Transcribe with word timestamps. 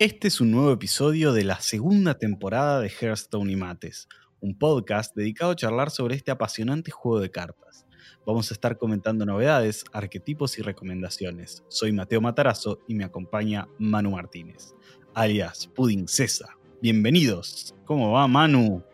Este 0.00 0.28
es 0.28 0.40
un 0.40 0.52
nuevo 0.52 0.70
episodio 0.70 1.32
de 1.32 1.42
la 1.42 1.58
segunda 1.58 2.16
temporada 2.16 2.80
de 2.80 2.88
Hearthstone 2.88 3.50
y 3.50 3.56
Mates, 3.56 4.08
un 4.38 4.56
podcast 4.56 5.16
dedicado 5.16 5.50
a 5.50 5.56
charlar 5.56 5.90
sobre 5.90 6.14
este 6.14 6.30
apasionante 6.30 6.92
juego 6.92 7.18
de 7.18 7.32
cartas. 7.32 7.84
Vamos 8.24 8.52
a 8.52 8.54
estar 8.54 8.78
comentando 8.78 9.26
novedades, 9.26 9.84
arquetipos 9.92 10.56
y 10.56 10.62
recomendaciones. 10.62 11.64
Soy 11.66 11.90
Mateo 11.90 12.20
Matarazo 12.20 12.78
y 12.86 12.94
me 12.94 13.02
acompaña 13.02 13.66
Manu 13.80 14.12
Martínez, 14.12 14.72
alias 15.14 15.66
Pudding 15.66 16.06
César. 16.06 16.50
Bienvenidos. 16.80 17.74
¿Cómo 17.84 18.12
va, 18.12 18.28
Manu? 18.28 18.84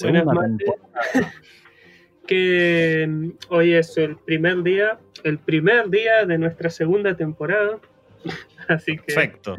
Buenas, 0.00 0.24
que 2.26 3.06
mm, 3.06 3.30
hoy 3.50 3.74
es 3.74 3.98
el 3.98 4.16
primer 4.16 4.62
día, 4.62 4.98
el 5.24 5.38
primer 5.40 5.90
día 5.90 6.24
de 6.24 6.38
nuestra 6.38 6.70
segunda 6.70 7.14
temporada. 7.14 7.78
Así 8.68 8.96
que. 8.96 9.12
Perfecto. 9.12 9.58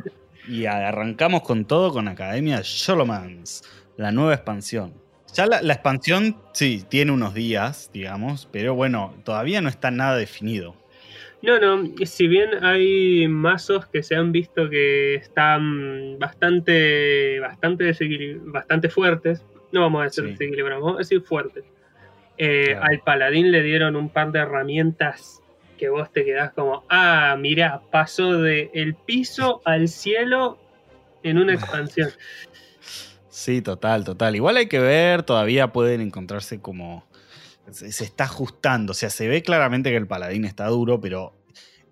Y 0.50 0.66
arrancamos 0.66 1.44
con 1.44 1.66
todo 1.66 1.92
con 1.92 2.08
Academia 2.08 2.62
Sholomans, 2.64 3.64
la 3.98 4.12
nueva 4.12 4.34
expansión. 4.34 4.94
Ya 5.36 5.46
la, 5.46 5.62
la, 5.62 5.74
expansión, 5.74 6.38
sí, 6.54 6.84
tiene 6.90 7.12
unos 7.12 7.36
días, 7.36 7.92
digamos, 7.94 8.50
pero 8.52 8.74
bueno, 8.74 9.14
todavía 9.24 9.62
no 9.62 9.70
está 9.70 9.92
nada 9.92 10.18
definido. 10.18 10.76
No, 11.44 11.60
no, 11.60 11.94
si 12.04 12.28
bien 12.28 12.64
hay 12.66 13.28
mazos 13.28 13.86
que 13.86 14.02
se 14.02 14.16
han 14.16 14.32
visto 14.32 14.70
que 14.72 15.16
están 15.16 16.18
bastante, 16.18 17.40
bastante, 17.40 17.94
bastante 18.42 18.90
fuertes, 18.90 19.46
no 19.72 19.82
vamos 19.82 20.02
a 20.02 20.04
decir 20.06 20.24
sí. 20.24 20.32
desequilibrados, 20.32 20.84
vamos 20.84 20.96
a 20.96 21.00
decir 21.00 21.22
fuertes. 21.22 21.64
Eh, 22.40 22.72
claro. 22.72 22.86
Al 22.90 23.00
paladín 23.02 23.52
le 23.52 23.62
dieron 23.62 23.96
un 23.96 24.10
par 24.10 24.32
de 24.32 24.40
herramientas 24.40 25.39
que 25.80 25.90
vos 25.90 26.12
te 26.12 26.26
quedás 26.26 26.52
como, 26.52 26.84
ah, 26.90 27.38
mirá, 27.40 27.82
pasó 27.90 28.34
de 28.34 28.70
el 28.74 28.96
piso 28.96 29.62
al 29.64 29.88
cielo 29.88 30.60
en 31.24 31.38
una 31.38 31.54
expansión. 31.54 32.12
Sí, 33.32 33.62
total, 33.62 34.04
total. 34.04 34.36
Igual 34.36 34.58
hay 34.58 34.68
que 34.68 34.80
ver, 34.80 35.24
todavía 35.24 35.72
pueden 35.72 36.02
encontrarse 36.02 36.60
como... 36.60 37.08
Se 37.72 38.04
está 38.04 38.26
ajustando, 38.26 38.92
o 38.92 38.94
sea, 38.94 39.10
se 39.10 39.30
ve 39.30 39.44
claramente 39.44 39.92
que 39.92 39.96
el 39.96 40.08
paladín 40.08 40.44
está 40.44 40.68
duro, 40.68 41.00
pero 41.00 41.40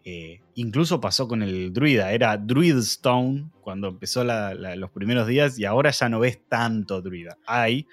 eh, 0.03 0.41
incluso 0.55 0.99
pasó 0.99 1.27
con 1.27 1.43
el 1.43 1.71
druida, 1.71 2.11
era 2.11 2.37
Druidstone 2.37 3.49
cuando 3.61 3.89
empezó 3.89 4.23
la, 4.23 4.53
los 4.53 4.89
primeros 4.91 5.27
días 5.27 5.59
y 5.59 5.65
ahora 5.65 5.91
ya 5.91 6.09
no 6.09 6.19
ves 6.19 6.39
tanto 6.49 7.01
druida. 7.01 7.37
Hay, 7.45 7.87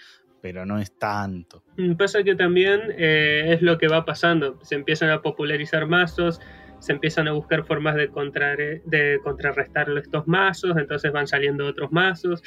pero 0.45 0.67
no 0.67 0.79
es 0.79 0.93
tanto. 0.99 1.65
Pasa 1.97 2.23
que 2.23 2.35
también 2.35 2.83
eh, 2.99 3.55
es 3.55 3.63
lo 3.63 3.79
que 3.79 3.89
va 3.89 4.05
pasando, 4.05 4.59
se 4.63 4.75
empiezan 4.75 5.09
a 5.09 5.23
popularizar 5.23 5.87
mazos, 5.87 6.39
se 6.81 6.93
empiezan 6.93 7.29
a 7.29 7.33
buscar 7.33 7.65
formas 7.65 7.95
de, 7.95 8.09
contra, 8.09 8.55
de 8.55 9.21
contrarrestar 9.25 9.89
estos 9.97 10.29
mazos, 10.29 10.77
entonces 10.77 11.11
van 11.13 11.27
saliendo 11.27 11.67
otros 11.67 11.91
mazos, 11.93 12.43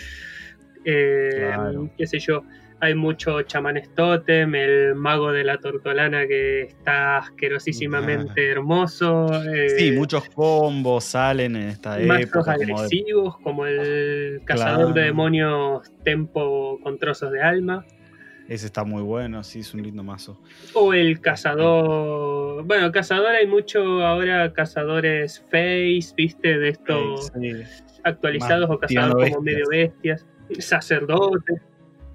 eh, 0.85 1.47
claro. 1.55 1.89
qué 1.97 2.05
sé 2.05 2.19
yo, 2.19 2.43
hay 2.79 2.93
mucho 2.93 3.41
chamanes 3.41 3.93
totem, 3.95 4.53
el 4.53 4.95
mago 4.95 5.31
de 5.31 5.43
la 5.43 5.57
tortolana 5.57 6.27
que 6.27 6.61
está 6.61 7.17
asquerosísimamente 7.17 8.47
ah. 8.47 8.51
hermoso. 8.51 9.27
Eh, 9.51 9.69
sí, 9.69 9.91
muchos 9.93 10.29
combos 10.29 11.05
salen 11.05 11.55
en 11.55 11.69
esta 11.69 11.99
época. 11.99 12.51
agresivos, 12.51 13.37
como, 13.37 13.65
de... 13.65 13.75
como 13.75 13.81
el 13.83 14.41
cazador 14.45 14.77
claro. 14.77 14.93
de 14.93 15.01
demonios 15.01 15.91
tempo 16.03 16.79
con 16.83 16.99
trozos 16.99 17.31
de 17.31 17.41
alma. 17.41 17.85
Ese 18.47 18.67
está 18.67 18.85
muy 18.85 19.01
bueno, 19.01 19.43
sí, 19.43 19.59
es 19.59 19.73
un 19.73 19.83
lindo 19.83 20.03
mazo. 20.03 20.39
O 20.73 20.93
el 20.93 21.19
cazador. 21.19 22.63
Bueno, 22.63 22.91
cazador 22.93 23.35
hay 23.35 23.45
mucho 23.45 24.05
ahora 24.05 24.53
cazadores 24.53 25.43
face, 25.51 26.13
viste, 26.15 26.57
de 26.57 26.69
estos 26.69 27.27
sí, 27.33 27.51
sí. 27.51 27.63
actualizados 28.05 28.69
Más, 28.69 28.77
o 28.77 28.79
cazadores 28.79 29.31
como 29.31 29.41
medio 29.41 29.65
bestias. 29.69 30.25
Sacerdote. 30.59 31.61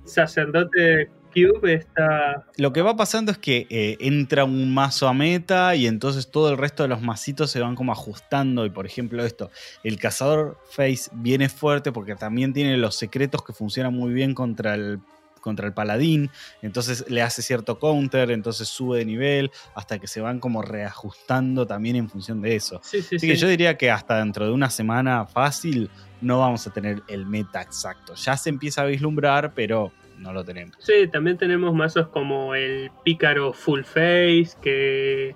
Sacerdote 0.05 1.11
Cube 1.33 1.75
está. 1.75 2.47
Lo 2.57 2.73
que 2.73 2.83
va 2.83 2.97
pasando 2.97 3.33
es 3.33 3.39
que 3.39 3.67
eh, 3.71 3.97
entra 4.01 4.45
un 4.45 4.73
mazo 4.73 5.09
a 5.09 5.15
meta 5.15 5.75
y 5.75 5.87
entonces 5.87 6.31
todo 6.31 6.51
el 6.51 6.59
resto 6.59 6.83
de 6.83 6.91
los 6.91 7.01
masitos 7.01 7.51
se 7.51 7.61
van 7.61 7.75
como 7.75 7.93
ajustando. 7.93 8.67
Y 8.67 8.71
por 8.71 8.87
ejemplo, 8.87 9.25
esto, 9.25 9.51
el 9.83 9.99
cazador 9.99 10.59
Face 10.71 11.11
viene 11.13 11.49
fuerte 11.49 11.93
porque 11.93 12.15
también 12.15 12.53
tiene 12.53 12.77
los 12.77 12.97
secretos 12.97 13.43
que 13.43 13.53
funcionan 13.53 13.95
muy 13.95 14.13
bien 14.13 14.35
contra 14.35 14.75
el 14.75 15.01
contra 15.43 15.67
el 15.67 15.75
paladín, 15.75 16.31
entonces 16.63 17.05
le 17.11 17.21
hace 17.21 17.43
cierto 17.43 17.79
counter, 17.79 18.31
entonces 18.31 18.69
sube 18.69 19.01
de 19.01 19.05
nivel, 19.05 19.51
hasta 19.75 19.99
que 19.99 20.07
se 20.07 20.23
van 20.23 20.41
como 20.41 20.63
reajustando 20.63 21.67
también 21.67 21.97
en 21.97 22.09
función 22.09 22.41
de 22.41 22.57
eso. 22.57 22.81
Sí, 22.83 23.03
sí, 23.03 23.17
Así 23.17 23.19
sí. 23.19 23.29
que 23.29 23.37
yo 23.37 23.49
diría 23.49 23.77
que 23.77 23.91
hasta 23.91 24.17
dentro 24.17 24.47
de 24.47 24.53
una 24.53 24.71
semana 24.71 25.27
fácil 25.27 25.91
no 26.23 26.39
vamos 26.39 26.67
a 26.67 26.73
tener 26.73 27.03
el 27.09 27.27
meta 27.27 27.61
exacto. 27.61 28.15
Ya 28.15 28.37
se 28.39 28.49
empieza 28.49 28.83
a 28.83 28.87
vislumbrar, 28.87 29.53
pero 29.55 29.93
no 30.19 30.33
lo 30.33 30.45
tenemos. 30.45 30.77
Sí, 30.79 31.09
también 31.11 31.37
tenemos 31.37 31.75
mazos 31.75 32.09
como 32.09 32.55
el 32.55 32.91
pícaro 33.05 33.53
full 33.53 33.83
face, 33.83 34.51
que 34.63 35.35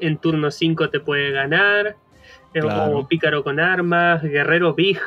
en 0.00 0.18
turno 0.18 0.50
5 0.50 0.90
te 0.90 1.00
puede 1.00 1.30
ganar, 1.30 1.96
claro. 2.52 2.98
o 2.98 3.08
pícaro 3.08 3.42
con 3.42 3.58
armas, 3.58 4.22
guerrero 4.22 4.74
big, 4.74 5.00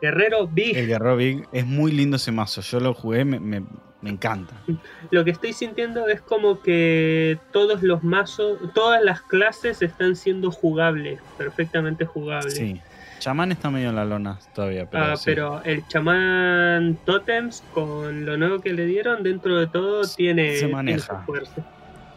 Guerrero 0.00 0.46
Big. 0.46 0.76
El 0.76 0.86
Guerrero 0.86 1.16
Big 1.16 1.48
es 1.52 1.66
muy 1.66 1.92
lindo 1.92 2.16
ese 2.16 2.32
mazo. 2.32 2.60
Yo 2.60 2.80
lo 2.80 2.94
jugué, 2.94 3.24
me, 3.24 3.40
me, 3.40 3.62
me, 4.00 4.10
encanta. 4.10 4.54
Lo 5.10 5.24
que 5.24 5.30
estoy 5.30 5.52
sintiendo 5.52 6.06
es 6.08 6.20
como 6.20 6.60
que 6.62 7.38
todos 7.52 7.82
los 7.82 8.04
mazos, 8.04 8.58
todas 8.74 9.02
las 9.02 9.22
clases 9.22 9.82
están 9.82 10.16
siendo 10.16 10.50
jugables, 10.50 11.20
perfectamente 11.36 12.04
jugables. 12.04 12.54
Sí. 12.54 12.80
Chamán 13.18 13.50
está 13.50 13.68
medio 13.70 13.88
en 13.88 13.96
la 13.96 14.04
lona 14.04 14.38
todavía. 14.54 14.88
Pero, 14.88 15.04
ah, 15.04 15.16
sí. 15.16 15.24
pero 15.24 15.62
el 15.64 15.86
chamán 15.88 16.96
Totems, 17.04 17.64
con 17.74 18.24
lo 18.24 18.36
nuevo 18.36 18.60
que 18.60 18.72
le 18.72 18.86
dieron, 18.86 19.24
dentro 19.24 19.58
de 19.58 19.66
todo 19.66 20.02
tiene, 20.06 20.56
se 20.56 20.68
maneja. 20.68 21.08
Tiene 21.08 21.24
fuerza. 21.24 21.66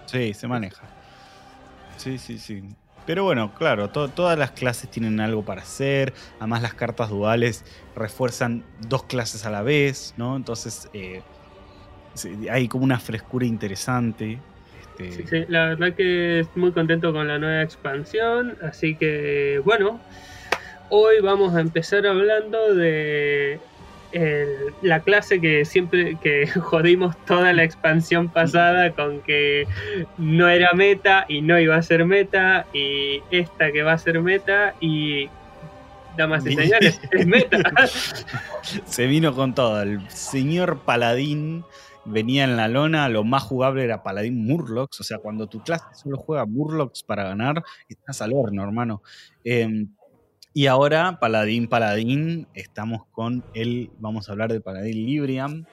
Sí, 0.06 0.34
se 0.34 0.48
maneja. 0.48 0.84
Sí, 1.98 2.18
sí, 2.18 2.38
sí. 2.38 2.64
Pero 3.06 3.24
bueno, 3.24 3.54
claro, 3.56 3.90
to 3.90 4.10
todas 4.10 4.38
las 4.38 4.52
clases 4.52 4.90
tienen 4.90 5.20
algo 5.20 5.44
para 5.44 5.62
hacer. 5.62 6.14
Además, 6.40 6.62
las 6.62 6.74
cartas 6.74 7.10
duales 7.10 7.66
refuerzan 7.96 8.64
dos 8.88 9.04
clases 9.04 9.46
a 9.46 9.50
la 9.50 9.64
vez, 9.64 10.14
¿no? 10.18 10.36
Entonces, 10.36 10.90
eh, 10.94 11.22
hay 12.50 12.68
como 12.68 12.84
una 12.84 13.00
frescura 13.00 13.46
interesante. 13.46 14.40
Este... 14.82 15.12
Sí, 15.12 15.24
sí, 15.28 15.46
la 15.48 15.68
verdad 15.70 15.94
que 15.94 16.42
estoy 16.42 16.62
muy 16.62 16.72
contento 16.72 17.12
con 17.12 17.28
la 17.28 17.40
nueva 17.40 17.64
expansión. 17.64 18.58
Así 18.62 18.96
que, 18.96 19.62
bueno, 19.66 20.00
hoy 20.90 21.22
vamos 21.22 21.56
a 21.56 21.62
empezar 21.62 22.06
hablando 22.06 22.76
de 22.76 23.60
el, 24.12 24.74
la 24.82 25.02
clase 25.02 25.40
que 25.40 25.66
siempre 25.66 26.18
que 26.22 26.48
jodimos 26.62 27.16
toda 27.26 27.54
la 27.54 27.64
expansión 27.64 28.30
pasada 28.30 28.92
con 28.92 29.22
que 29.22 29.68
no 30.18 30.50
era 30.50 30.74
meta 30.74 31.26
y 31.28 31.42
no 31.42 31.60
iba 31.60 31.76
a 31.76 31.82
ser 31.82 32.06
meta 32.06 32.66
y 32.74 33.22
esta 33.32 33.72
que 33.72 33.84
va 33.84 33.94
a 33.94 33.98
ser 33.98 34.22
meta 34.22 34.76
y 34.80 35.30
damas 36.18 36.46
y 36.46 36.56
señores 36.56 37.00
es 37.12 37.26
meta 37.26 37.60
se 38.86 39.08
vino 39.08 39.34
con 39.34 39.56
todo 39.56 39.82
el 39.82 40.08
señor 40.10 40.80
paladín 40.80 41.64
venía 42.06 42.44
en 42.44 42.58
la 42.58 42.68
lona, 42.68 43.10
lo 43.10 43.24
más 43.24 43.44
jugable 43.44 43.84
era 43.84 44.02
Paladín 44.04 44.44
Murlocs, 44.46 45.02
o 45.02 45.04
sea, 45.04 45.20
cuando 45.20 45.48
tu 45.48 45.62
clase 45.62 45.86
solo 45.94 46.18
juega 46.18 46.46
Murlocs 46.46 47.04
para 47.04 47.24
ganar, 47.26 47.64
estás 47.88 48.24
al 48.24 48.34
horno, 48.34 48.64
hermano. 48.64 49.04
Eh, 49.44 49.86
y 50.54 50.68
ahora, 50.68 51.20
Paladín, 51.20 51.68
Paladín, 51.68 52.48
estamos 52.54 53.06
con 53.12 53.44
el, 53.54 53.90
vamos 54.00 54.28
a 54.28 54.34
hablar 54.34 54.52
de 54.52 54.60
Paladín 54.60 55.06
Libriam, 55.06 55.66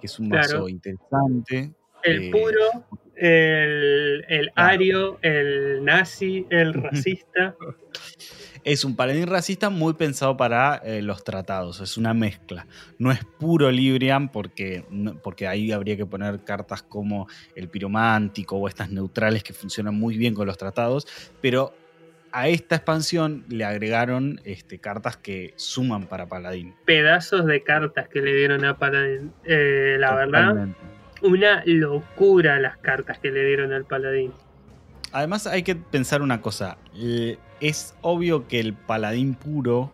que 0.00 0.06
es 0.06 0.18
un 0.18 0.28
mazo 0.28 0.48
claro. 0.48 0.68
interesante. 0.68 1.72
El 2.02 2.24
eh, 2.24 2.30
puro, 2.30 2.86
el, 3.16 4.24
el 4.28 4.50
claro. 4.52 4.68
ario, 4.68 5.18
el 5.22 5.84
nazi, 5.84 6.46
el 6.50 6.74
racista. 6.74 7.54
es 8.64 8.84
un 8.84 8.94
paladín 8.94 9.26
racista 9.26 9.70
muy 9.70 9.94
pensado 9.94 10.36
para 10.36 10.76
eh, 10.84 11.02
los 11.02 11.24
tratados, 11.24 11.80
es 11.80 11.96
una 11.96 12.14
mezcla. 12.14 12.66
No 12.98 13.10
es 13.10 13.20
puro 13.38 13.70
Libriam 13.70 14.30
porque, 14.30 14.84
porque 15.22 15.46
ahí 15.46 15.72
habría 15.72 15.96
que 15.96 16.06
poner 16.06 16.44
cartas 16.44 16.82
como 16.82 17.26
el 17.54 17.68
piromántico 17.68 18.56
o 18.56 18.68
estas 18.68 18.90
neutrales 18.90 19.42
que 19.42 19.52
funcionan 19.52 19.94
muy 19.94 20.16
bien 20.16 20.34
con 20.34 20.46
los 20.46 20.58
tratados, 20.58 21.06
pero 21.40 21.74
a 22.32 22.48
esta 22.48 22.76
expansión 22.76 23.44
le 23.48 23.64
agregaron 23.64 24.40
este, 24.44 24.78
cartas 24.78 25.16
que 25.16 25.52
suman 25.56 26.06
para 26.06 26.26
Paladín. 26.26 26.74
Pedazos 26.84 27.46
de 27.46 27.62
cartas 27.62 28.08
que 28.08 28.20
le 28.20 28.34
dieron 28.34 28.64
a 28.64 28.78
Paladín. 28.78 29.32
Eh, 29.44 29.96
la 29.98 30.10
Totalmente. 30.10 30.48
verdad, 30.48 30.76
una 31.22 31.62
locura 31.66 32.58
las 32.60 32.78
cartas 32.78 33.18
que 33.18 33.30
le 33.30 33.44
dieron 33.44 33.72
al 33.72 33.84
Paladín. 33.84 34.32
Además 35.12 35.46
hay 35.46 35.62
que 35.62 35.74
pensar 35.74 36.22
una 36.22 36.40
cosa. 36.40 36.78
Es 37.60 37.94
obvio 38.00 38.46
que 38.46 38.60
el 38.60 38.74
Paladín 38.74 39.34
puro 39.34 39.92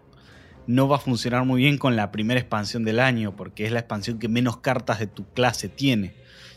no 0.67 0.89
va 0.89 0.97
a 0.97 1.01
funcionar 1.01 1.45
muy 1.45 1.63
bien 1.63 1.79
con 1.79 1.97
la 1.97 2.11
primera 2.11 2.41
expansión 2.41 2.85
del 2.85 3.01
año, 3.01 3.35
porque 3.35 3.65
es 3.65 3.73
la 3.73 3.81
expansión 3.81 4.19
que 4.19 4.29
menos 4.29 4.59
cartas 4.59 4.99
de 4.99 5.07
tu 5.07 5.25
clase 5.33 5.69
tiene. 5.69 6.15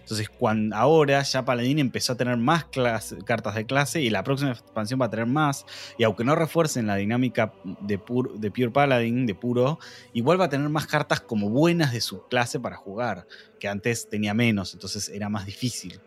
Entonces, 0.10 0.28
cuando, 0.28 0.76
ahora 0.76 1.22
ya 1.22 1.46
Paladín 1.46 1.78
empezó 1.78 2.14
a 2.14 2.18
tener 2.18 2.36
más 2.36 2.66
cartas 2.66 3.54
de 3.54 3.66
clase 3.68 4.02
y 4.02 4.10
la 4.10 4.24
próxima 4.24 4.50
expansión 4.50 5.00
va 5.00 5.06
a 5.06 5.10
tener 5.12 5.28
más. 5.28 5.68
Y 6.00 6.04
aunque 6.04 6.24
no 6.24 6.34
refuercen 6.34 6.88
la 6.88 6.96
dinámica 6.96 7.54
de, 7.82 8.00
de 8.40 8.50
Pure 8.50 8.72
Paladin, 8.72 9.28
de 9.28 9.36
puro, 9.36 9.78
igual 10.14 10.42
va 10.42 10.46
a 10.46 10.50
tener 10.50 10.68
más 10.70 10.88
cartas 10.88 11.22
como 11.22 11.52
buenas 11.52 11.94
de 11.94 12.02
su 12.02 12.28
clase 12.28 12.60
para 12.60 12.76
jugar, 12.76 13.28
que 13.60 13.68
antes 13.68 14.10
tenía 14.10 14.34
menos, 14.34 14.74
entonces 14.74 15.10
era 15.10 15.30
más 15.30 15.46
difícil. 15.46 16.00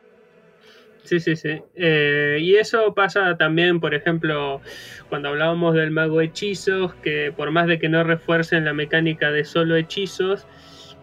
Sí, 1.05 1.21
sí, 1.21 1.37
sí. 1.37 1.61
Eh, 1.77 2.39
y 2.41 2.57
eso 2.57 2.93
pasa 2.93 3.37
también, 3.37 3.79
por 3.79 3.95
ejemplo, 3.95 4.61
cuando 5.11 5.29
hablábamos 5.29 5.75
del 5.75 5.93
mago 5.93 6.21
hechizos, 6.21 6.93
que 6.97 7.33
por 7.37 7.53
más 7.53 7.69
de 7.69 7.79
que 7.79 7.89
no 7.89 8.03
refuercen 8.03 8.65
la 8.65 8.73
mecánica 8.73 9.31
de 9.31 9.45
solo 9.45 9.77
hechizos, 9.77 10.45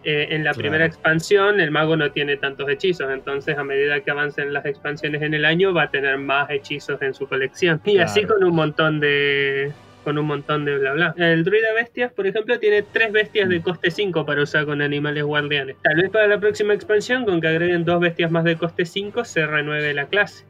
eh, 0.02 0.28
en 0.30 0.44
la 0.44 0.54
primera 0.54 0.86
expansión 0.86 1.60
el 1.60 1.70
mago 1.70 1.96
no 1.96 2.10
tiene 2.10 2.36
tantos 2.36 2.68
hechizos, 2.68 3.10
entonces 3.10 3.58
a 3.58 3.64
medida 3.64 4.00
que 4.00 4.10
avancen 4.10 4.52
las 4.52 4.64
expansiones 4.64 5.22
en 5.22 5.34
el 5.34 5.44
año 5.44 5.74
va 5.74 5.84
a 5.84 5.90
tener 5.90 6.16
más 6.18 6.50
hechizos 6.50 7.00
en 7.02 7.14
su 7.14 7.28
colección. 7.28 7.80
Y 7.84 7.98
así 7.98 8.24
con 8.24 8.42
un 8.42 8.54
montón 8.54 9.00
de, 9.00 9.72
con 10.04 10.18
un 10.18 10.26
montón 10.26 10.64
de 10.64 10.78
bla 10.78 10.92
bla. 10.92 11.14
El 11.18 11.44
druida 11.44 11.72
bestias, 11.74 12.12
por 12.12 12.26
ejemplo, 12.26 12.58
tiene 12.58 12.82
tres 12.82 13.12
bestias 13.12 13.48
de 13.48 13.60
coste 13.60 13.90
5 13.90 14.24
para 14.24 14.42
usar 14.42 14.64
con 14.64 14.80
animales 14.80 15.24
guardianes. 15.24 15.76
Tal 15.82 15.96
vez 15.96 16.10
para 16.10 16.26
la 16.26 16.40
próxima 16.40 16.74
expansión, 16.74 17.24
con 17.24 17.40
que 17.40 17.48
agreguen 17.48 17.84
dos 17.84 18.00
bestias 18.00 18.30
más 18.30 18.44
de 18.44 18.56
coste 18.56 18.86
5, 18.86 19.24
se 19.24 19.46
renueve 19.46 19.92
la 19.92 20.06
clase. 20.06 20.44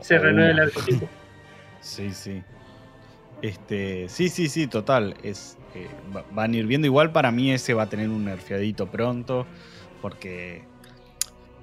Se 0.00 0.18
renueve 0.18 0.50
el 0.50 0.60
arquetipo. 0.60 1.08
Sí, 1.80 2.12
sí. 2.12 2.42
Este, 3.44 4.08
sí, 4.08 4.30
sí, 4.30 4.48
sí, 4.48 4.66
total. 4.68 5.16
Es, 5.22 5.58
eh, 5.74 5.86
van 6.32 6.54
a 6.54 6.56
ir 6.56 6.66
viendo. 6.66 6.86
Igual 6.86 7.12
para 7.12 7.30
mí 7.30 7.52
ese 7.52 7.74
va 7.74 7.82
a 7.82 7.88
tener 7.90 8.08
un 8.08 8.24
nerfeadito 8.24 8.90
pronto. 8.90 9.46
Porque. 10.00 10.62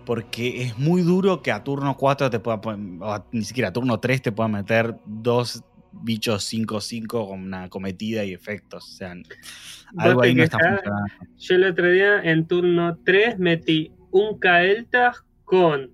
Porque 0.06 0.62
es 0.62 0.78
muy 0.78 1.02
duro 1.02 1.42
que 1.42 1.52
a 1.52 1.64
turno 1.64 1.98
4 1.98 2.30
te 2.30 2.40
pueda. 2.40 2.62
O 2.64 3.26
ni 3.32 3.44
siquiera 3.44 3.70
a 3.70 3.74
turno 3.74 4.00
3 4.00 4.22
te 4.22 4.32
pueda 4.32 4.48
meter 4.48 4.96
dos 5.08 5.64
bichos 5.92 6.54
5-5 6.54 7.08
con 7.08 7.42
una 7.42 7.68
cometida 7.68 8.26
y 8.26 8.34
efectos. 8.34 8.88
O 8.88 8.98
sea, 8.98 9.16
algo 9.98 10.22
ahí 10.22 10.36
no 10.36 10.44
está 10.44 10.60
funcionando. 10.60 11.14
Yo 11.40 11.56
el 11.56 11.64
otro 11.64 11.90
día 11.90 12.22
en 12.22 12.46
turno 12.46 13.00
3 13.04 13.40
metí 13.40 13.92
un 14.12 14.38
Kael'thas 14.38 15.24
con 15.46 15.90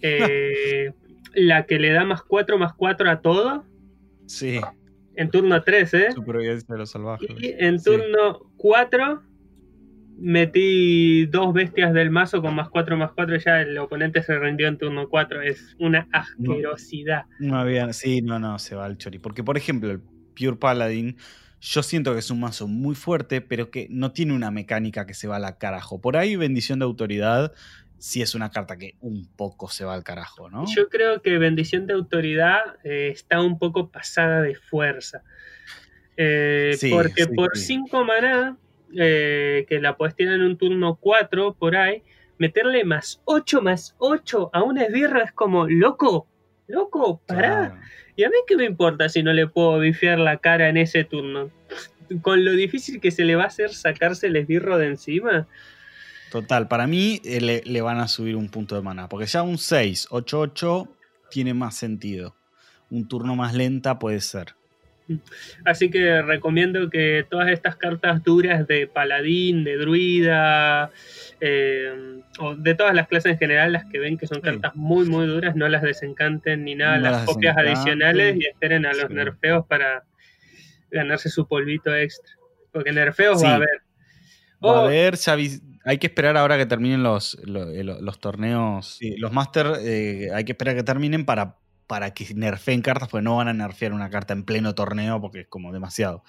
eh, 0.00 0.92
la 1.34 1.66
que 1.66 1.78
le 1.78 1.92
da 1.92 2.04
más 2.04 2.24
4 2.24 2.58
más 2.58 2.74
4 2.74 3.10
a 3.10 3.20
todo. 3.20 3.64
Sí. 4.26 4.60
En 5.18 5.30
turno 5.30 5.60
3, 5.60 5.94
¿eh? 5.94 6.12
Supervivencia 6.12 6.72
de 6.72 6.78
los 6.78 6.90
salvajes. 6.90 7.28
Y 7.40 7.52
en 7.58 7.82
turno 7.82 8.38
4 8.56 9.20
metí 10.16 11.26
dos 11.26 11.52
bestias 11.52 11.92
del 11.92 12.10
mazo 12.10 12.40
con 12.40 12.54
más 12.54 12.68
4 12.68 12.96
más 12.96 13.10
4, 13.12 13.36
ya 13.38 13.62
el 13.62 13.76
oponente 13.78 14.22
se 14.22 14.38
rindió 14.38 14.68
en 14.68 14.78
turno 14.78 15.08
4. 15.08 15.42
Es 15.42 15.74
una 15.80 16.06
asquerosidad. 16.12 17.24
No, 17.40 17.58
había, 17.58 17.92
sí, 17.92 18.22
no, 18.22 18.38
no, 18.38 18.60
se 18.60 18.76
va 18.76 18.84
al 18.84 18.96
chori. 18.96 19.18
Porque, 19.18 19.42
por 19.42 19.56
ejemplo, 19.56 19.90
el 19.90 20.00
Pure 20.00 20.54
Paladin, 20.54 21.16
yo 21.60 21.82
siento 21.82 22.12
que 22.12 22.20
es 22.20 22.30
un 22.30 22.38
mazo 22.38 22.68
muy 22.68 22.94
fuerte, 22.94 23.40
pero 23.40 23.72
que 23.72 23.88
no 23.90 24.12
tiene 24.12 24.34
una 24.34 24.52
mecánica 24.52 25.04
que 25.04 25.14
se 25.14 25.26
va 25.26 25.36
a 25.36 25.40
la 25.40 25.58
carajo. 25.58 26.00
Por 26.00 26.16
ahí, 26.16 26.36
bendición 26.36 26.78
de 26.78 26.84
autoridad. 26.84 27.52
Sí 27.98 28.22
es 28.22 28.34
una 28.34 28.50
carta 28.50 28.76
que 28.76 28.94
un 29.00 29.26
poco 29.36 29.68
se 29.68 29.84
va 29.84 29.94
al 29.94 30.04
carajo, 30.04 30.48
¿no? 30.48 30.64
Yo 30.66 30.88
creo 30.88 31.20
que 31.20 31.36
Bendición 31.38 31.86
de 31.86 31.94
Autoridad 31.94 32.76
eh, 32.84 33.08
está 33.12 33.40
un 33.40 33.58
poco 33.58 33.90
pasada 33.90 34.40
de 34.42 34.54
fuerza. 34.54 35.22
Eh, 36.16 36.76
porque 36.90 37.26
por 37.26 37.56
5 37.56 38.04
maná 38.04 38.56
eh, 38.94 39.66
que 39.68 39.80
la 39.80 39.96
puedes 39.96 40.16
tirar 40.16 40.34
en 40.34 40.42
un 40.42 40.56
turno 40.56 40.96
4 40.96 41.54
por 41.54 41.76
ahí, 41.76 42.02
meterle 42.38 42.84
más 42.84 43.20
8 43.24 43.62
más 43.62 43.94
8 43.98 44.50
a 44.52 44.62
una 44.62 44.84
esbirra 44.84 45.24
es 45.24 45.32
como, 45.32 45.68
loco, 45.68 46.26
loco, 46.66 47.20
pará. 47.26 47.80
Y 48.16 48.24
a 48.24 48.30
mí 48.30 48.36
qué 48.46 48.56
me 48.56 48.64
importa 48.64 49.08
si 49.08 49.22
no 49.22 49.32
le 49.32 49.46
puedo 49.46 49.78
bifiar 49.78 50.18
la 50.18 50.38
cara 50.38 50.68
en 50.68 50.76
ese 50.76 51.04
turno. 51.04 51.50
Con 52.22 52.44
lo 52.44 52.52
difícil 52.52 53.00
que 53.00 53.10
se 53.10 53.24
le 53.24 53.36
va 53.36 53.44
a 53.44 53.48
hacer 53.48 53.72
sacarse 53.72 54.28
el 54.28 54.36
esbirro 54.36 54.78
de 54.78 54.86
encima. 54.86 55.46
Total, 56.30 56.68
para 56.68 56.86
mí 56.86 57.20
eh, 57.24 57.40
le, 57.40 57.62
le, 57.64 57.80
van 57.80 57.98
a 57.98 58.08
subir 58.08 58.36
un 58.36 58.48
punto 58.48 58.74
de 58.74 58.82
mana, 58.82 59.08
porque 59.08 59.26
ya 59.26 59.42
un 59.42 59.58
6, 59.58 60.08
8, 60.10 60.40
8 60.40 60.88
tiene 61.30 61.54
más 61.54 61.76
sentido. 61.76 62.36
Un 62.90 63.08
turno 63.08 63.36
más 63.36 63.54
lenta 63.54 63.98
puede 63.98 64.20
ser. 64.20 64.54
Así 65.64 65.90
que 65.90 66.20
recomiendo 66.22 66.90
que 66.90 67.24
todas 67.28 67.50
estas 67.50 67.76
cartas 67.76 68.22
duras 68.22 68.66
de 68.66 68.86
paladín, 68.86 69.64
de 69.64 69.76
druida, 69.76 70.90
eh, 71.40 72.20
o 72.38 72.54
de 72.54 72.74
todas 72.74 72.94
las 72.94 73.08
clases 73.08 73.32
en 73.32 73.38
general, 73.38 73.72
las 73.72 73.86
que 73.86 73.98
ven 73.98 74.18
que 74.18 74.26
son 74.26 74.40
cartas 74.40 74.74
muy, 74.76 75.06
muy 75.08 75.26
duras, 75.26 75.56
no 75.56 75.68
las 75.68 75.82
desencanten 75.82 76.64
ni 76.64 76.74
nada, 76.74 76.98
las, 76.98 77.24
copias 77.24 77.56
adicionales 77.56 78.36
y 78.36 78.46
esperen 78.46 78.84
a 78.84 78.92
los 78.92 79.10
nerfeos 79.10 79.66
para 79.66 80.04
ganarse 80.90 81.30
su 81.30 81.48
polvito 81.48 81.94
extra. 81.94 82.34
Porque 82.70 82.92
nerfeos 82.92 83.42
va 83.42 83.52
a 83.52 83.54
haber. 83.56 83.82
Va 84.64 84.80
a 84.80 84.84
haber, 84.84 85.16
hay 85.84 85.98
que 85.98 86.08
esperar 86.08 86.36
ahora 86.36 86.56
que 86.56 86.66
terminen 86.66 87.02
los, 87.02 87.38
los, 87.44 88.20
torneos. 88.20 88.98
los 89.18 89.32
Master, 89.32 89.72
eh, 89.82 90.28
hay 90.34 90.44
que 90.44 90.52
esperar 90.52 90.74
que 90.74 90.82
terminen 90.82 91.24
para 91.24 91.56
para 91.88 92.12
que 92.12 92.26
nerfeen 92.34 92.82
cartas, 92.82 93.08
porque 93.08 93.24
no 93.24 93.36
van 93.36 93.48
a 93.48 93.54
nerfear 93.54 93.92
una 93.92 94.10
carta 94.10 94.34
en 94.34 94.44
pleno 94.44 94.74
torneo 94.74 95.20
porque 95.20 95.40
es 95.40 95.46
como 95.48 95.72
demasiado. 95.72 96.22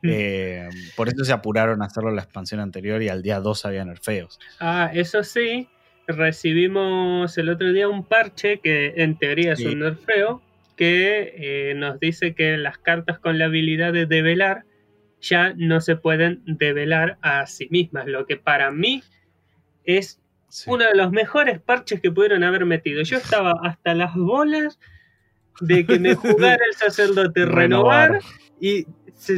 Mm. 0.00 0.08
Eh, 0.10 0.68
por 0.96 1.08
eso 1.08 1.24
se 1.24 1.32
apuraron 1.32 1.82
a 1.82 1.86
hacerlo 1.86 2.10
en 2.10 2.16
la 2.16 2.22
expansión 2.22 2.60
anterior 2.60 3.02
y 3.02 3.08
al 3.08 3.20
día 3.20 3.40
2 3.40 3.66
había 3.66 3.84
nerfeos. 3.84 4.38
Ah, 4.60 4.90
eso 4.94 5.24
sí, 5.24 5.68
recibimos 6.06 7.36
el 7.36 7.48
otro 7.48 7.72
día 7.72 7.88
un 7.88 8.04
parche 8.04 8.60
que 8.60 8.94
en 8.96 9.18
teoría 9.18 9.54
es 9.54 9.60
un 9.60 9.80
nerfeo 9.80 10.40
que 10.76 11.34
eh, 11.36 11.74
nos 11.74 11.98
dice 11.98 12.34
que 12.34 12.56
las 12.56 12.78
cartas 12.78 13.18
con 13.18 13.38
la 13.38 13.46
habilidad 13.46 13.92
de 13.92 14.06
develar 14.06 14.64
ya 15.22 15.54
no 15.56 15.80
se 15.80 15.96
pueden 15.96 16.42
develar 16.44 17.16
a 17.22 17.46
sí 17.46 17.68
mismas, 17.70 18.06
lo 18.06 18.26
que 18.26 18.36
para 18.36 18.70
mí 18.70 19.02
es 19.84 20.20
uno 20.66 20.84
de 20.84 20.94
los 20.94 21.10
mejores 21.12 21.60
parches 21.60 22.00
que 22.00 22.10
pudieron 22.10 22.44
haber 22.44 22.66
metido. 22.66 23.02
Yo 23.02 23.16
estaba 23.16 23.54
hasta 23.62 23.94
las 23.94 24.14
bolas 24.14 24.78
de 25.60 25.86
que 25.86 25.98
me 25.98 26.14
jugara 26.14 26.62
el 26.66 26.74
sacerdote 26.74 27.46
renovar, 27.46 28.18
y 28.60 28.86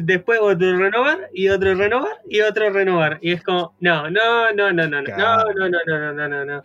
después 0.02 0.40
otro 0.40 0.76
renovar 0.76 1.28
y 1.32 1.48
otro 1.48 1.74
renovar 1.74 2.20
y 2.28 2.40
otro 2.40 2.70
renovar. 2.70 3.18
Y 3.22 3.32
es 3.32 3.42
como, 3.42 3.76
no, 3.80 4.10
no, 4.10 4.52
no, 4.52 4.72
no, 4.72 4.88
no, 4.88 5.02
no, 5.02 5.02
no, 5.02 5.44
no, 5.54 5.68
no, 5.68 5.78
no, 5.86 6.12
no, 6.12 6.28
no, 6.28 6.44
no. 6.44 6.62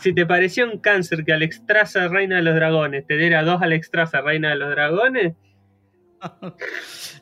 Si 0.00 0.14
te 0.14 0.24
pareció 0.26 0.70
un 0.70 0.78
cáncer 0.78 1.24
que 1.24 1.32
Alexstrasza, 1.32 2.08
Reina 2.08 2.36
de 2.36 2.42
los 2.42 2.54
Dragones, 2.54 3.06
te 3.06 3.16
diera 3.16 3.42
dos 3.42 3.62
Alexstrasza, 3.62 4.20
Reina 4.22 4.50
de 4.50 4.56
los 4.56 4.70
Dragones. 4.70 5.34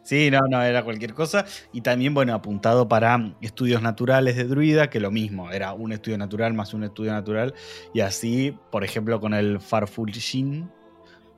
Sí, 0.02 0.31
no, 0.31 0.41
no, 0.49 0.62
era 0.62 0.82
cualquier 0.82 1.14
cosa. 1.14 1.44
Y 1.73 1.82
también, 1.82 2.14
bueno, 2.14 2.35
apuntado 2.35 2.88
para 2.88 3.32
estudios 3.41 3.83
naturales 3.83 4.37
de 4.37 4.45
druida, 4.45 4.90
que 4.90 5.00
lo 5.00 5.11
mismo, 5.11 5.50
era 5.50 5.73
un 5.73 5.92
estudio 5.92 6.19
natural 6.19 6.54
más 6.54 6.75
un 6.75 6.85
estudio 6.85 7.12
natural. 7.12 7.54
Y 7.95 8.00
así, 8.00 8.57
por 8.71 8.85
ejemplo, 8.85 9.21
con 9.21 9.35
el 9.35 9.61
Farful 9.61 10.11
Shin. 10.11 10.71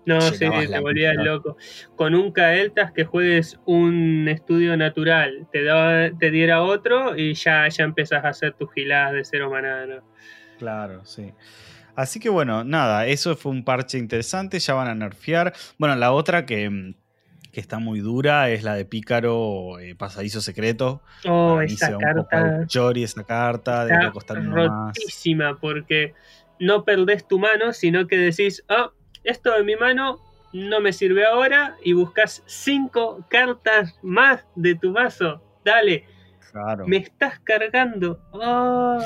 No, 0.04 0.20
sí, 0.20 0.38
te 0.38 0.80
volvías 0.80 1.14
loco. 1.16 1.56
Con 1.94 2.14
un 2.14 2.32
Kael'thas 2.32 2.92
que 2.92 3.04
juegues 3.04 3.60
un 3.66 4.26
estudio 4.28 4.76
natural, 4.76 5.46
te, 5.52 5.62
daba, 5.62 6.10
te 6.18 6.30
diera 6.30 6.62
otro 6.62 7.16
y 7.16 7.34
ya, 7.34 7.68
ya 7.68 7.84
empezás 7.84 8.24
a 8.24 8.28
hacer 8.28 8.54
tus 8.54 8.72
giladas 8.72 9.12
de 9.12 9.24
cero 9.24 9.50
manada, 9.50 10.02
Claro, 10.58 11.04
sí. 11.04 11.32
Así 11.94 12.20
que 12.20 12.30
bueno, 12.30 12.64
nada, 12.64 13.06
eso 13.06 13.36
fue 13.36 13.52
un 13.52 13.64
parche 13.64 13.98
interesante, 13.98 14.58
ya 14.58 14.74
van 14.74 14.88
a 14.88 14.94
nerfear. 14.94 15.52
Bueno, 15.78 15.94
la 15.96 16.12
otra 16.12 16.46
que 16.46 16.68
mm, 16.68 16.94
que 17.52 17.60
está 17.60 17.78
muy 17.78 18.00
dura 18.00 18.48
es 18.48 18.62
la 18.62 18.74
de 18.74 18.86
Pícaro 18.86 19.78
eh, 19.78 19.94
Pasadizo 19.94 20.40
Secreto. 20.40 21.02
Oh, 21.28 21.60
esa 21.60 21.96
carta. 21.98 22.66
Chori, 22.66 23.04
esa 23.04 23.24
carta, 23.24 23.84
debería 23.84 24.10
costar 24.10 24.42
rotísima 24.42 25.58
porque 25.60 26.14
no 26.58 26.84
perdés 26.84 27.28
tu 27.28 27.38
mano, 27.38 27.74
sino 27.74 28.06
que 28.06 28.16
decís, 28.16 28.64
oh, 28.70 28.92
esto 29.22 29.52
de 29.52 29.64
mi 29.64 29.76
mano 29.76 30.18
no 30.54 30.80
me 30.80 30.92
sirve 30.92 31.26
ahora 31.26 31.76
y 31.84 31.92
buscas 31.92 32.42
cinco 32.46 33.24
cartas 33.28 33.98
más 34.02 34.44
de 34.54 34.74
tu 34.74 34.90
mazo. 34.90 35.42
Dale. 35.62 36.06
Claro. 36.52 36.86
Me 36.86 36.98
estás 36.98 37.38
cargando. 37.40 38.20
Oh. 38.32 38.98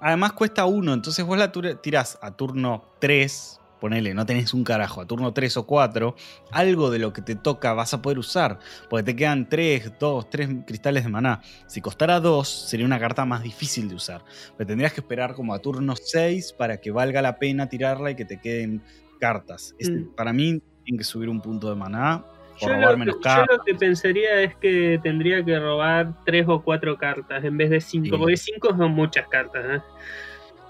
Además 0.00 0.32
cuesta 0.32 0.66
uno, 0.66 0.92
entonces 0.92 1.24
vos 1.24 1.38
la 1.38 1.50
tirás 1.50 2.18
a 2.20 2.36
turno 2.36 2.84
3 3.00 3.60
ponele, 3.80 4.14
no 4.14 4.26
tenés 4.26 4.54
un 4.54 4.64
carajo, 4.64 5.00
a 5.00 5.06
turno 5.06 5.32
3 5.32 5.56
o 5.58 5.66
4, 5.66 6.14
algo 6.52 6.90
de 6.90 6.98
lo 6.98 7.12
que 7.12 7.22
te 7.22 7.34
toca 7.34 7.72
vas 7.74 7.94
a 7.94 8.02
poder 8.02 8.18
usar, 8.18 8.58
porque 8.88 9.04
te 9.04 9.16
quedan 9.16 9.48
3, 9.48 9.92
2, 9.98 10.30
3 10.30 10.48
cristales 10.66 11.04
de 11.04 11.10
maná. 11.10 11.40
Si 11.66 11.80
costara 11.80 12.20
2, 12.20 12.48
sería 12.48 12.86
una 12.86 12.98
carta 12.98 13.24
más 13.24 13.42
difícil 13.42 13.88
de 13.88 13.94
usar, 13.94 14.22
pero 14.56 14.68
tendrías 14.68 14.92
que 14.92 15.00
esperar 15.00 15.34
como 15.34 15.54
a 15.54 15.58
turno 15.58 15.94
6 15.96 16.54
para 16.54 16.78
que 16.78 16.90
valga 16.90 17.22
la 17.22 17.38
pena 17.38 17.68
tirarla 17.68 18.10
y 18.10 18.16
que 18.16 18.24
te 18.24 18.40
queden 18.40 18.82
cartas. 19.20 19.74
Mm. 19.80 20.14
Para 20.14 20.32
mí, 20.32 20.60
tienen 20.84 20.98
que 20.98 21.04
subir 21.04 21.28
un 21.28 21.40
punto 21.40 21.68
de 21.68 21.76
maná. 21.76 22.24
Por 22.60 22.70
yo, 22.70 22.90
lo 22.90 22.96
menos 22.96 23.16
que, 23.16 23.28
yo 23.28 23.44
lo 23.44 23.62
que 23.64 23.74
pensaría 23.74 24.40
es 24.40 24.56
que 24.56 24.98
tendría 25.02 25.44
que 25.44 25.58
robar 25.58 26.14
3 26.24 26.46
o 26.48 26.62
4 26.62 26.96
cartas 26.96 27.44
en 27.44 27.56
vez 27.56 27.68
de 27.68 27.80
5, 27.80 28.16
porque 28.18 28.36
5 28.36 28.76
son 28.76 28.92
muchas 28.92 29.28
cartas. 29.28 29.64
¿eh? 29.68 29.82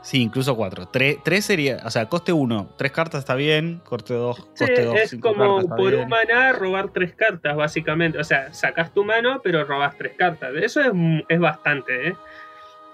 Sí, 0.07 0.23
incluso 0.23 0.55
cuatro. 0.55 0.87
Tres, 0.87 1.17
tres 1.25 1.45
sería, 1.45 1.83
o 1.85 1.91
sea, 1.91 2.09
coste 2.09 2.33
uno, 2.33 2.69
tres 2.79 2.93
cartas 2.93 3.19
está 3.19 3.35
bien, 3.35 3.81
coste 3.85 4.15
dos, 4.15 4.37
Sí, 4.37 4.43
coste 4.65 4.85
dos, 4.85 4.95
es 5.01 5.11
cinco 5.11 5.31
como 5.35 5.57
cartas 5.57 5.77
por 5.77 5.95
un 5.95 6.09
maná 6.09 6.53
robar 6.53 6.91
tres 6.93 7.13
cartas, 7.17 7.57
básicamente. 7.57 8.17
O 8.19 8.23
sea, 8.23 8.53
sacas 8.55 8.95
tu 8.95 9.05
mano, 9.05 9.41
pero 9.43 9.65
robas 9.65 9.99
tres 9.99 10.13
cartas. 10.17 10.51
Eso 10.63 10.81
es, 10.81 10.93
es 11.29 11.41
bastante, 11.41 12.11
¿eh? 12.11 12.17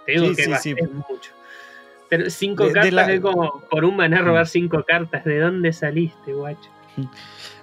Te 0.07 0.13
digo 0.13 0.29
Sí, 0.29 0.37
que 0.37 0.43
sí, 0.45 0.51
va- 0.51 0.57
sí. 0.59 0.75
es 0.75 0.91
mucho. 0.91 1.33
Pero 2.09 2.31
cinco 2.31 2.63
De- 2.63 2.69
de 2.71 2.75
cartas 2.77 2.93
la- 2.95 3.07
Mm. 3.07 3.11
es 3.11 3.21
como 3.21 3.61
por 3.71 3.85
un 3.85 3.97
maná 3.97 4.23
robar 4.23 4.47
cinco 4.49 4.83
cartas. 4.83 5.23
¿De 5.27 5.39
dónde 5.39 5.75
saliste, 5.75 6.33
guacho? 6.33 6.71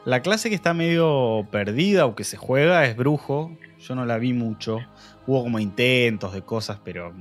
La 0.05 0.21
clase 0.21 0.49
que 0.49 0.55
está 0.55 0.75
medio 0.75 1.47
perdida 1.49 2.05
o 2.05 2.13
que 2.15 2.23
se 2.23 2.37
juega 2.37 2.85
es 2.85 2.95
brujo. 2.95 3.51
Yo 3.79 3.95
no 3.95 4.05
la 4.05 4.19
vi 4.19 4.33
mucho. 4.33 4.77
Hubo 5.25 5.41
como 5.43 5.57
intentos 5.57 6.33
de 6.33 6.43
cosas, 6.43 6.79
pero. 6.83 7.11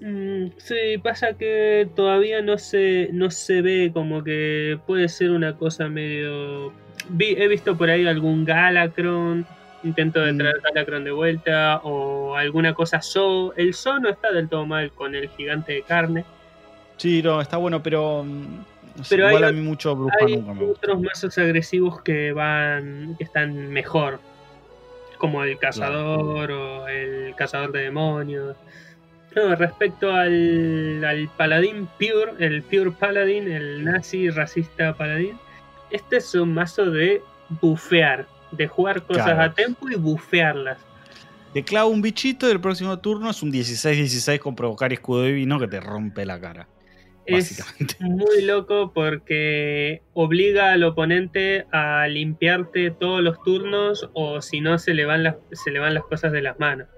Mm, 0.00 0.48
sí, 0.58 0.98
pasa 1.02 1.32
que 1.34 1.88
todavía 1.94 2.42
no 2.42 2.58
se, 2.58 3.08
no 3.12 3.30
se 3.30 3.62
ve 3.62 3.90
como 3.94 4.22
que 4.22 4.78
puede 4.86 5.08
ser 5.08 5.30
una 5.30 5.56
cosa 5.56 5.88
medio... 5.88 6.72
Vi- 7.08 7.36
he 7.38 7.48
visto 7.48 7.76
por 7.76 7.88
ahí 7.88 8.06
algún 8.06 8.44
Galacron, 8.44 9.46
intento 9.82 10.20
de 10.20 10.32
Mm. 10.32 10.38
traer 10.38 10.56
Galacron 10.62 11.04
de 11.04 11.12
vuelta, 11.12 11.80
o 11.82 12.36
alguna 12.36 12.74
cosa 12.74 13.00
So. 13.00 13.54
El 13.56 13.72
So 13.74 13.98
no 14.00 14.08
está 14.10 14.32
del 14.32 14.48
todo 14.48 14.66
mal 14.66 14.90
con 14.92 15.14
el 15.14 15.28
gigante 15.30 15.72
de 15.72 15.82
carne. 15.82 16.24
Sí, 16.98 17.22
no, 17.22 17.40
está 17.40 17.56
bueno, 17.56 17.82
pero. 17.82 18.22
mm, 18.24 18.42
no 18.98 19.04
sé, 19.04 19.14
Pero 19.16 19.28
hay 19.28 19.36
igual 19.36 19.44
a 19.50 19.52
mí 19.52 19.60
mucho 19.60 19.94
bruja 19.94 20.14
Hay 20.20 20.36
nunca 20.36 20.54
me 20.54 20.64
gusta. 20.66 20.86
otros 20.86 21.02
mazos 21.02 21.38
agresivos 21.38 22.02
que 22.02 22.32
van, 22.32 23.14
que 23.18 23.24
están 23.24 23.68
mejor, 23.70 24.18
como 25.18 25.42
el 25.44 25.58
cazador 25.58 26.50
o 26.50 26.88
el 26.88 27.34
cazador 27.36 27.72
de 27.72 27.80
demonios. 27.82 28.56
No, 29.36 29.54
respecto 29.54 30.10
al, 30.12 31.04
al 31.04 31.28
paladín 31.36 31.86
pure, 31.98 32.32
el 32.38 32.62
pure 32.62 32.90
paladín, 32.90 33.50
el 33.52 33.84
nazi 33.84 34.30
racista 34.30 34.94
paladín, 34.94 35.38
este 35.90 36.16
es 36.16 36.34
un 36.34 36.54
mazo 36.54 36.90
de 36.90 37.22
bufear, 37.60 38.26
de 38.52 38.66
jugar 38.66 39.02
cosas 39.02 39.24
Claro. 39.24 39.42
a 39.42 39.52
tempo 39.54 39.90
y 39.90 39.94
bufearlas. 39.96 40.78
Te 41.52 41.62
clava 41.62 41.86
un 41.86 42.02
bichito 42.02 42.48
y 42.48 42.52
el 42.52 42.60
próximo 42.60 42.98
turno 42.98 43.30
es 43.30 43.42
un 43.42 43.52
16-16 43.52 44.38
con 44.38 44.56
provocar 44.56 44.92
escudo 44.92 45.24
divino 45.24 45.58
que 45.58 45.68
te 45.68 45.80
rompe 45.80 46.24
la 46.24 46.40
cara. 46.40 46.66
Es 47.26 47.62
muy 48.00 48.42
loco 48.42 48.92
porque 48.94 50.02
obliga 50.14 50.72
al 50.72 50.82
oponente 50.84 51.66
a 51.72 52.06
limpiarte 52.08 52.90
todos 52.90 53.20
los 53.20 53.42
turnos 53.42 54.08
o 54.14 54.40
si 54.40 54.60
no 54.60 54.78
se 54.78 54.94
le 54.94 55.04
van 55.04 55.24
las, 55.24 55.36
se 55.52 55.70
le 55.70 55.78
van 55.78 55.94
las 55.94 56.04
cosas 56.04 56.32
de 56.32 56.40
las 56.42 56.58
manos. 56.58 56.88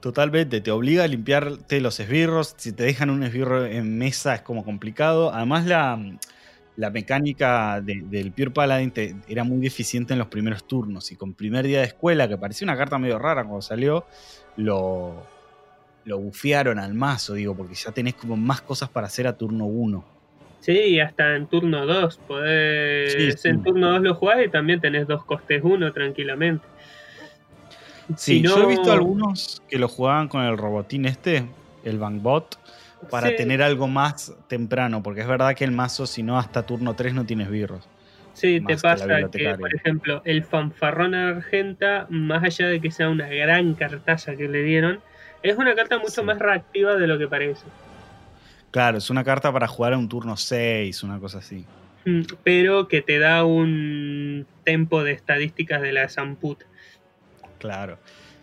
Totalmente, 0.00 0.60
te 0.60 0.70
obliga 0.70 1.04
a 1.04 1.08
limpiarte 1.08 1.80
los 1.80 1.98
esbirros. 1.98 2.54
Si 2.58 2.72
te 2.72 2.84
dejan 2.84 3.10
un 3.10 3.22
esbirro 3.22 3.64
en 3.64 3.98
mesa 3.98 4.34
es 4.34 4.42
como 4.42 4.64
complicado. 4.64 5.32
Además, 5.32 5.66
la, 5.66 5.98
la 6.76 6.90
mecánica 6.90 7.80
de- 7.80 8.02
del 8.04 8.30
Pure 8.30 8.50
Paladin 8.50 8.90
te- 8.92 9.16
era 9.26 9.42
muy 9.42 9.66
eficiente 9.66 10.12
en 10.12 10.18
los 10.20 10.28
primeros 10.28 10.66
turnos. 10.66 11.10
Y 11.10 11.16
con 11.16 11.34
primer 11.34 11.66
día 11.66 11.80
de 11.80 11.86
escuela, 11.86 12.28
que 12.28 12.36
parecía 12.38 12.66
una 12.66 12.76
carta 12.76 12.98
medio 12.98 13.18
rara 13.18 13.42
cuando 13.42 13.62
salió, 13.62 14.04
lo, 14.56 15.26
lo 16.04 16.18
bufearon 16.18 16.78
al 16.78 16.94
mazo, 16.94 17.34
digo, 17.34 17.56
porque 17.56 17.74
ya 17.74 17.90
tenés 17.90 18.14
como 18.14 18.36
más 18.36 18.60
cosas 18.60 18.88
para 18.88 19.06
hacer 19.08 19.26
a 19.26 19.36
turno 19.36 19.64
1. 19.66 20.04
Sí, 20.60 21.00
hasta 21.00 21.36
en 21.36 21.46
turno 21.46 21.84
2. 21.86 22.18
Podés, 22.28 23.12
Sí, 23.12 23.32
sí. 23.32 23.48
En 23.48 23.62
turno 23.62 23.90
2 23.92 24.02
lo 24.02 24.14
jugás 24.14 24.44
y 24.44 24.48
también 24.50 24.80
tenés 24.80 25.06
dos 25.08 25.24
costes 25.24 25.62
1 25.64 25.92
tranquilamente. 25.92 26.64
Sí, 28.16 28.36
Si 28.36 28.40
no- 28.42 28.56
yo 28.56 28.62
he 28.62 28.66
visto 28.66 28.92
algunos 28.92 29.62
que 29.68 29.78
lo 29.78 29.88
jugaban 29.88 30.28
con 30.28 30.42
el 30.42 30.56
robotín 30.56 31.06
este, 31.06 31.44
el 31.84 31.98
Bangbot, 31.98 32.58
para 33.10 33.28
Sí, 33.30 33.36
tener 33.36 33.62
algo 33.62 33.88
más 33.88 34.34
temprano, 34.48 35.02
porque 35.02 35.20
es 35.20 35.26
verdad 35.26 35.54
que 35.54 35.64
el 35.64 35.70
mazo, 35.72 36.06
si 36.06 36.22
no, 36.22 36.38
hasta 36.38 36.62
turno 36.64 36.94
3 36.94 37.14
no 37.14 37.24
tiene 37.24 37.44
esbirros. 37.44 37.88
Sí, 38.32 38.60
te 38.66 38.76
pasa 38.76 39.06
que, 39.30 39.54
por 39.54 39.74
ejemplo, 39.74 40.22
el 40.24 40.44
fanfarrón 40.44 41.14
argenta, 41.14 42.06
más 42.10 42.42
allá 42.44 42.68
de 42.68 42.80
que 42.80 42.90
sea 42.90 43.08
una 43.08 43.28
gran 43.28 43.74
cartaza 43.74 44.36
que 44.36 44.48
le 44.48 44.62
dieron, 44.62 45.00
es 45.42 45.56
una 45.56 45.74
carta 45.74 45.98
mucho 45.98 46.10
Sí. 46.10 46.22
más 46.22 46.38
reactiva 46.38 46.96
de 46.96 47.06
lo 47.06 47.18
que 47.18 47.28
parece. 47.28 47.64
Claro, 48.70 48.98
es 48.98 49.08
una 49.10 49.24
carta 49.24 49.52
para 49.52 49.66
jugar 49.68 49.94
a 49.94 49.98
un 49.98 50.08
turno 50.08 50.36
6, 50.36 51.02
una 51.02 51.18
cosa 51.18 51.38
así. 51.38 51.64
Mm, 52.04 52.22
Pero 52.44 52.88
que 52.88 53.00
te 53.02 53.18
da 53.18 53.44
un 53.44 54.46
tempo 54.64 55.02
de 55.02 55.12
estadísticas 55.12 55.80
de 55.80 55.92
la 55.92 56.08
Zamput. 56.08 56.62
Claro. 57.58 57.98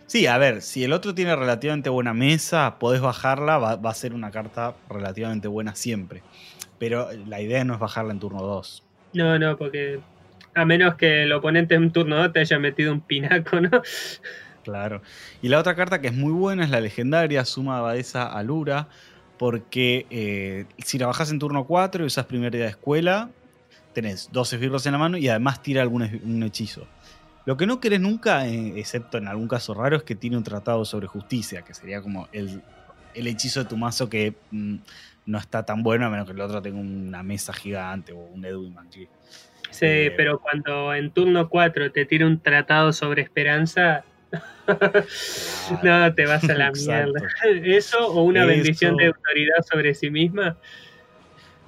Sí, 0.06 0.26
a 0.26 0.36
ver, 0.38 0.62
si 0.62 0.84
el 0.84 0.92
otro 0.92 1.14
tiene 1.14 1.34
relativamente 1.34 1.88
buena 1.88 2.14
mesa, 2.14 2.78
podés 2.78 3.00
bajarla, 3.00 3.58
va, 3.58 3.76
va 3.76 3.90
a 3.90 3.94
ser 3.94 4.14
una 4.14 4.30
carta 4.30 4.74
relativamente 4.88 5.48
buena 5.48 5.74
siempre. 5.74 6.22
Pero 6.78 7.08
la 7.26 7.40
idea 7.40 7.64
no 7.64 7.74
es 7.74 7.80
bajarla 7.80 8.12
en 8.12 8.20
turno 8.20 8.42
2. 8.42 8.84
No, 9.14 9.38
no, 9.38 9.56
porque 9.56 10.00
a 10.54 10.64
menos 10.64 10.96
que 10.96 11.22
el 11.22 11.32
oponente 11.32 11.74
en 11.74 11.90
turno 11.90 12.16
2 12.16 12.32
te 12.32 12.40
haya 12.40 12.58
metido 12.58 12.92
un 12.92 13.00
pinaco, 13.00 13.60
¿no? 13.60 13.82
Claro. 14.62 15.02
Y 15.42 15.48
la 15.48 15.58
otra 15.58 15.74
carta 15.74 16.00
que 16.00 16.08
es 16.08 16.14
muy 16.14 16.32
buena 16.32 16.64
es 16.64 16.70
la 16.70 16.80
legendaria 16.80 17.44
Suma 17.44 17.78
Abadesa 17.78 18.24
Alura, 18.24 18.88
porque 19.38 20.06
eh, 20.10 20.64
si 20.78 20.98
la 20.98 21.06
bajas 21.06 21.30
en 21.30 21.38
turno 21.38 21.64
4 21.64 22.02
y 22.02 22.06
usas 22.06 22.26
primer 22.26 22.52
día 22.52 22.64
de 22.64 22.70
escuela, 22.70 23.28
tenés 23.92 24.30
dos 24.32 24.52
esbirros 24.52 24.86
en 24.86 24.92
la 24.92 24.98
mano 24.98 25.18
y 25.18 25.28
además 25.28 25.62
tira 25.62 25.82
algún 25.82 26.02
un 26.02 26.42
hechizo. 26.42 26.86
Lo 27.46 27.56
que 27.56 27.66
no 27.66 27.80
querés 27.80 28.00
nunca, 28.00 28.46
eh, 28.46 28.74
excepto 28.76 29.18
en 29.18 29.28
algún 29.28 29.48
caso 29.48 29.74
raro, 29.74 29.96
es 29.96 30.02
que 30.02 30.14
tiene 30.14 30.36
un 30.36 30.44
tratado 30.44 30.84
sobre 30.84 31.06
justicia, 31.06 31.62
que 31.62 31.74
sería 31.74 32.00
como 32.00 32.28
el, 32.32 32.62
el 33.14 33.26
hechizo 33.26 33.62
de 33.62 33.68
tu 33.68 33.76
mazo 33.76 34.08
que 34.08 34.34
mm, 34.50 34.76
no 35.26 35.38
está 35.38 35.64
tan 35.64 35.82
bueno 35.82 36.06
a 36.06 36.10
menos 36.10 36.26
que 36.26 36.32
el 36.32 36.40
otro 36.40 36.62
tenga 36.62 36.78
una 36.78 37.22
mesa 37.22 37.52
gigante 37.52 38.12
o 38.12 38.16
un 38.18 38.44
Edwin 38.44 38.74
Manji. 38.74 39.08
Sí, 39.70 39.86
Eh, 39.86 40.14
pero 40.16 40.38
cuando 40.38 40.94
en 40.94 41.10
turno 41.10 41.48
4 41.48 41.90
te 41.90 42.06
tira 42.06 42.26
un 42.26 42.40
tratado 42.40 42.92
sobre 42.92 43.22
esperanza, 43.22 44.04
no, 45.82 46.14
te 46.14 46.26
vas 46.26 46.44
a 46.44 46.54
la 46.54 46.70
mierda. 46.86 47.20
Eso 47.64 48.06
o 48.06 48.22
una 48.22 48.40
Eso. 48.40 48.48
bendición 48.48 48.96
de 48.96 49.06
autoridad 49.06 49.56
sobre 49.70 49.94
sí 49.94 50.10
misma. 50.10 50.56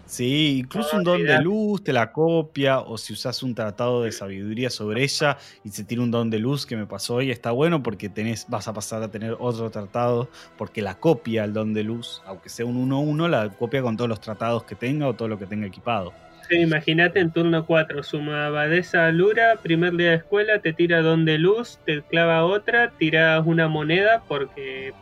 Sí, 0.06 0.58
incluso 0.60 0.92
No, 0.92 0.98
un 0.98 1.04
don 1.04 1.24
de 1.24 1.40
luz 1.40 1.82
te 1.82 1.92
la 1.92 2.12
copia, 2.12 2.78
o 2.78 2.96
si 2.96 3.12
usas 3.12 3.42
un 3.42 3.54
tratado 3.54 4.04
de 4.04 4.12
sabiduría 4.12 4.70
sobre 4.70 5.02
ella 5.02 5.36
y 5.64 5.70
se 5.70 5.82
tira 5.82 6.00
un 6.00 6.12
don 6.12 6.30
de 6.30 6.38
luz 6.38 6.64
que 6.64 6.76
me 6.76 6.86
pasó 6.86 7.16
hoy, 7.16 7.30
está 7.30 7.50
bueno 7.50 7.82
porque 7.82 8.08
tenés, 8.08 8.46
vas 8.48 8.68
a 8.68 8.72
pasar 8.72 9.02
a 9.02 9.10
tener 9.10 9.36
otro 9.38 9.68
tratado, 9.70 10.28
porque 10.56 10.80
la 10.80 10.94
copia 10.94 11.44
el 11.44 11.52
don 11.52 11.74
de 11.74 11.82
luz, 11.82 12.22
aunque 12.24 12.48
sea 12.48 12.64
un 12.66 12.76
1-1, 12.88 13.28
la 13.28 13.48
copia 13.50 13.82
con 13.82 13.96
todos 13.96 14.08
los 14.08 14.20
tratados 14.20 14.62
que 14.64 14.76
tenga 14.76 15.08
o 15.08 15.14
todo 15.14 15.26
lo 15.26 15.38
que 15.38 15.46
tenga 15.46 15.66
equipado. 15.66 16.12
Sí, 16.48 16.58
imagínate 16.58 17.18
en 17.18 17.32
turno 17.32 17.66
4, 17.66 18.04
suma 18.04 18.46
abadesa 18.46 19.10
Lura, 19.10 19.58
primer 19.60 19.96
día 19.96 20.10
de 20.10 20.16
escuela, 20.16 20.60
te 20.60 20.72
tira 20.72 21.02
don 21.02 21.24
de 21.24 21.38
luz, 21.38 21.80
te 21.84 22.02
clava 22.02 22.44
otra, 22.44 22.92
tiras 22.96 23.44
una 23.44 23.66
moneda 23.66 24.22
porque 24.28 24.94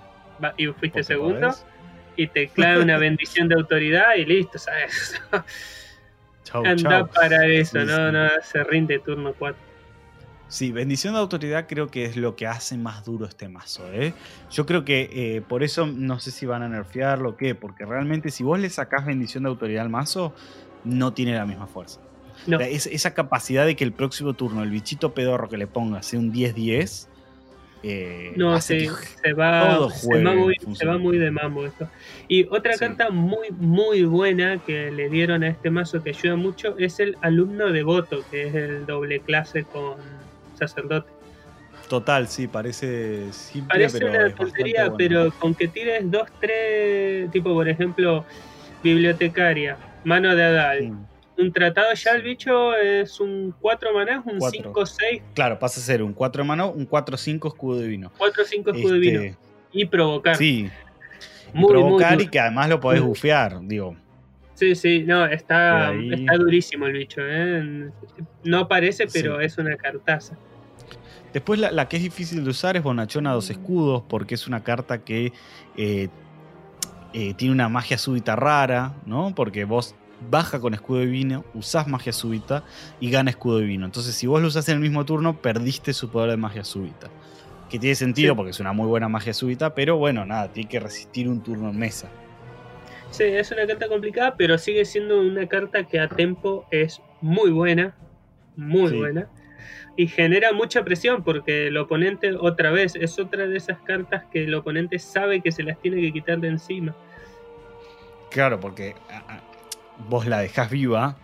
y 0.57 0.67
fuiste 0.67 0.89
porque 0.89 1.05
segundo, 1.05 1.41
podés. 1.41 1.67
Y 2.17 2.27
te 2.29 2.49
clava 2.49 2.83
una 2.83 2.99
bendición 2.99 3.49
de 3.49 3.55
autoridad 3.57 4.15
y 4.17 4.25
listo, 4.25 4.59
¿sabes? 4.59 5.21
Chau, 6.45 6.65
Anda 6.65 6.77
chau. 7.01 7.09
para 7.09 7.47
eso, 7.47 7.81
Sí, 7.81 7.87
no, 7.87 8.13
no, 8.13 8.29
se 8.43 8.63
rinde 8.65 8.99
turno 8.99 9.33
4. 9.39 9.57
Sí, 10.47 10.73
bendición 10.73 11.15
de 11.15 11.21
autoridad 11.21 11.67
creo 11.67 11.89
que 11.89 12.05
es 12.05 12.17
lo 12.17 12.37
que 12.37 12.47
hace 12.47 12.77
más 12.77 13.05
duro 13.05 13.25
este 13.27 13.49
mazo. 13.49 13.83
¿eh? 13.93 14.13
Yo 14.51 14.67
creo 14.67 14.85
que 14.85 15.09
eh, 15.13 15.41
por 15.41 15.63
eso 15.63 15.87
no 15.87 16.21
sé 16.21 16.31
si 16.31 16.45
van 16.47 16.63
a 16.63 16.69
nerfearlo 16.69 17.31
o 17.31 17.37
qué, 17.37 17.55
porque 17.55 17.87
realmente 17.87 18.31
si 18.31 18.45
vos 18.45 18.61
le 18.61 18.69
sacás 18.69 19.07
bendición 19.07 19.45
de 19.45 19.49
autoridad 19.49 19.83
al 19.83 19.89
mazo, 19.91 20.35
no 20.85 21.13
tiene 21.15 21.35
la 21.35 21.47
misma 21.47 21.67
fuerza. 21.67 21.99
No. 22.47 22.61
Es- 22.61 22.87
esa 22.87 23.15
capacidad 23.15 23.65
de 23.65 23.75
que 23.75 23.85
el 23.85 23.93
próximo 23.93 24.35
turno 24.35 24.63
el 24.63 24.71
bichito 24.71 25.15
pedorro 25.15 25.49
que 25.49 25.57
le 25.57 25.67
ponga 25.67 26.03
sea 26.03 26.21
un 26.21 26.31
10-10. 26.33 27.09
Eh, 27.87 28.33
No, 28.37 28.61
sí, 28.61 28.87
se 29.23 29.33
va, 29.35 29.89
se, 29.91 30.23
va 30.23 30.35
muy, 30.35 30.55
se 30.75 30.87
va 30.87 30.99
muy 30.99 31.19
de 31.19 31.31
mambo 31.31 31.67
esto. 31.67 31.89
Y 32.29 32.47
otra 32.51 32.73
Sí. 32.73 32.79
carta 32.81 33.11
muy, 33.11 33.51
muy 33.51 34.05
buena 34.05 34.59
que 34.59 34.91
le 34.91 35.09
dieron 35.11 35.43
a 35.45 35.49
este 35.49 35.71
mazo 35.71 36.03
que 36.03 36.11
ayuda 36.11 36.37
mucho 36.37 36.77
es 36.79 36.99
el 37.01 37.17
alumno 37.21 37.71
devoto, 37.71 38.23
que 38.31 38.49
es 38.49 38.55
el 38.55 38.87
doble 38.87 39.21
clase 39.21 39.65
con 39.65 40.01
sacerdote. 40.55 41.11
Total, 41.89 42.27
sí, 42.29 42.47
parece 42.49 43.31
simple, 43.33 43.69
Parece 43.69 43.99
pero 43.99 44.11
una 44.11 44.35
tontería, 44.35 44.89
bueno. 44.89 44.97
pero 44.97 45.31
con 45.39 45.55
que 45.55 45.69
tires 45.69 46.11
dos, 46.11 46.27
tres, 46.41 47.31
tipo 47.31 47.53
por 47.53 47.69
ejemplo, 47.69 48.25
bibliotecaria, 48.83 49.77
mano 50.05 50.35
de 50.35 50.43
Adal, 50.45 50.91
Mm, 50.91 51.07
un 51.37 51.53
tratado 51.53 51.93
ya 51.95 52.13
el 52.13 52.23
bicho 52.23 52.75
es 52.77 53.19
un 53.21 53.55
4 53.61 53.93
manás, 53.95 54.25
un 54.27 54.39
Cuatro. 54.39 54.73
5-6, 54.73 55.23
Claro, 55.35 55.59
pasa 55.59 55.81
a 55.81 55.83
ser 55.83 56.03
un 56.03 56.13
4 56.13 56.43
de 56.43 56.49
mano, 56.49 56.71
un 56.71 56.89
4-5 56.89 57.49
escudo 57.49 57.81
divino. 57.81 58.13
4-5 58.19 58.75
escudo 58.77 58.95
divino. 58.95 59.21
Este, 59.23 59.39
Y 59.73 59.85
provocar. 59.87 60.37
sí, 60.37 60.71
y 61.53 61.57
muy, 61.59 61.63
muy 61.63 61.69
provocar 61.73 62.13
duro. 62.13 62.23
y 62.25 62.29
que 62.29 62.39
además 62.41 62.69
lo 62.69 62.81
podés 62.81 63.01
Muy- 63.01 63.09
bufear, 63.09 63.61
digo. 63.63 63.97
Sí, 64.55 64.77
sí, 64.77 65.03
no, 65.05 65.27
está, 65.27 65.93
está 65.93 66.37
durísimo 66.37 66.87
el 66.87 66.93
bicho, 66.93 67.21
¿eh? 67.25 67.91
No 68.45 68.59
aparece, 68.61 69.09
pero 69.13 69.41
Sí. 69.41 69.47
es 69.47 69.59
una 69.59 69.77
cartaza. 69.77 70.37
Después 71.33 71.59
la, 71.59 71.73
la 71.73 71.89
que 71.89 71.97
es 71.97 72.03
difícil 72.05 72.45
de 72.45 72.51
usar 72.51 72.77
es 72.77 72.85
Bonachona 72.85 73.33
dos 73.33 73.51
escudos, 73.51 74.05
porque 74.09 74.37
es 74.37 74.47
una 74.47 74.63
carta 74.63 74.99
que 75.03 75.33
eh, 75.77 76.09
eh, 77.13 77.35
tiene 77.35 77.53
una 77.53 77.69
magia 77.69 77.99
súbita 77.99 78.37
rara, 78.37 78.95
¿no? 79.07 79.35
Porque 79.35 79.65
vos 79.65 79.97
baja 80.31 80.61
con 80.61 80.75
escudo 80.75 81.01
divino, 81.01 81.45
usás 81.55 81.87
magia 81.87 82.13
súbita 82.13 82.65
y 83.01 83.11
gana 83.11 83.31
escudo 83.31 83.59
divino. 83.59 83.85
Entonces, 83.87 84.15
si 84.15 84.27
vos 84.27 84.41
lo 84.41 84.49
usás 84.49 84.69
en 84.69 84.77
el 84.77 84.81
mismo 84.81 85.05
turno, 85.05 85.41
perdiste 85.41 85.93
su 85.93 86.11
poder 86.11 86.31
de 86.31 86.37
magia 86.37 86.65
súbita. 86.65 87.11
Que 87.69 87.79
tiene 87.79 87.95
sentido 87.95 88.37
porque 88.37 88.51
es 88.51 88.61
una 88.61 88.73
muy 88.73 88.87
buena 88.87 89.09
magia 89.09 89.35
súbita, 89.35 89.75
pero 89.75 89.97
bueno, 89.97 90.25
nada, 90.25 90.53
tiene 90.53 90.69
que 90.69 90.81
resistir 90.81 91.29
un 91.29 91.43
turno 91.43 91.71
en 91.71 91.79
mesa. 91.79 92.09
Sí, 93.11 93.25
es 93.25 93.51
una 93.53 93.67
carta 93.67 93.89
complicada, 93.89 94.37
pero 94.37 94.59
sigue 94.59 94.85
siendo 94.85 95.21
una 95.21 95.47
carta 95.47 95.85
que 95.85 96.01
a 96.01 96.09
tempo 96.09 96.67
es 96.71 97.01
muy 97.21 97.51
buena, 97.51 97.97
muy 98.57 98.97
buena. 98.97 99.29
Y 99.97 100.09
genera 100.09 100.53
mucha 100.53 100.85
presión 100.85 101.23
porque 101.23 101.69
el 101.69 101.77
oponente, 101.77 102.35
otra 102.35 102.73
vez, 102.73 102.97
es 102.97 103.19
otra 103.19 103.47
de 103.47 103.57
esas 103.57 103.79
cartas 103.81 104.25
que 104.33 104.45
el 104.45 104.55
oponente 104.55 104.99
sabe 104.99 105.41
que 105.41 105.53
se 105.53 105.63
las 105.63 105.81
tiene 105.81 106.01
que 106.01 106.13
quitar 106.13 106.41
de 106.41 106.49
encima. 106.49 106.97
Claro, 108.31 108.59
porque 108.59 108.97
vos 110.09 110.27
la 110.27 110.39
dejás 110.39 110.71
viva, 110.71 111.17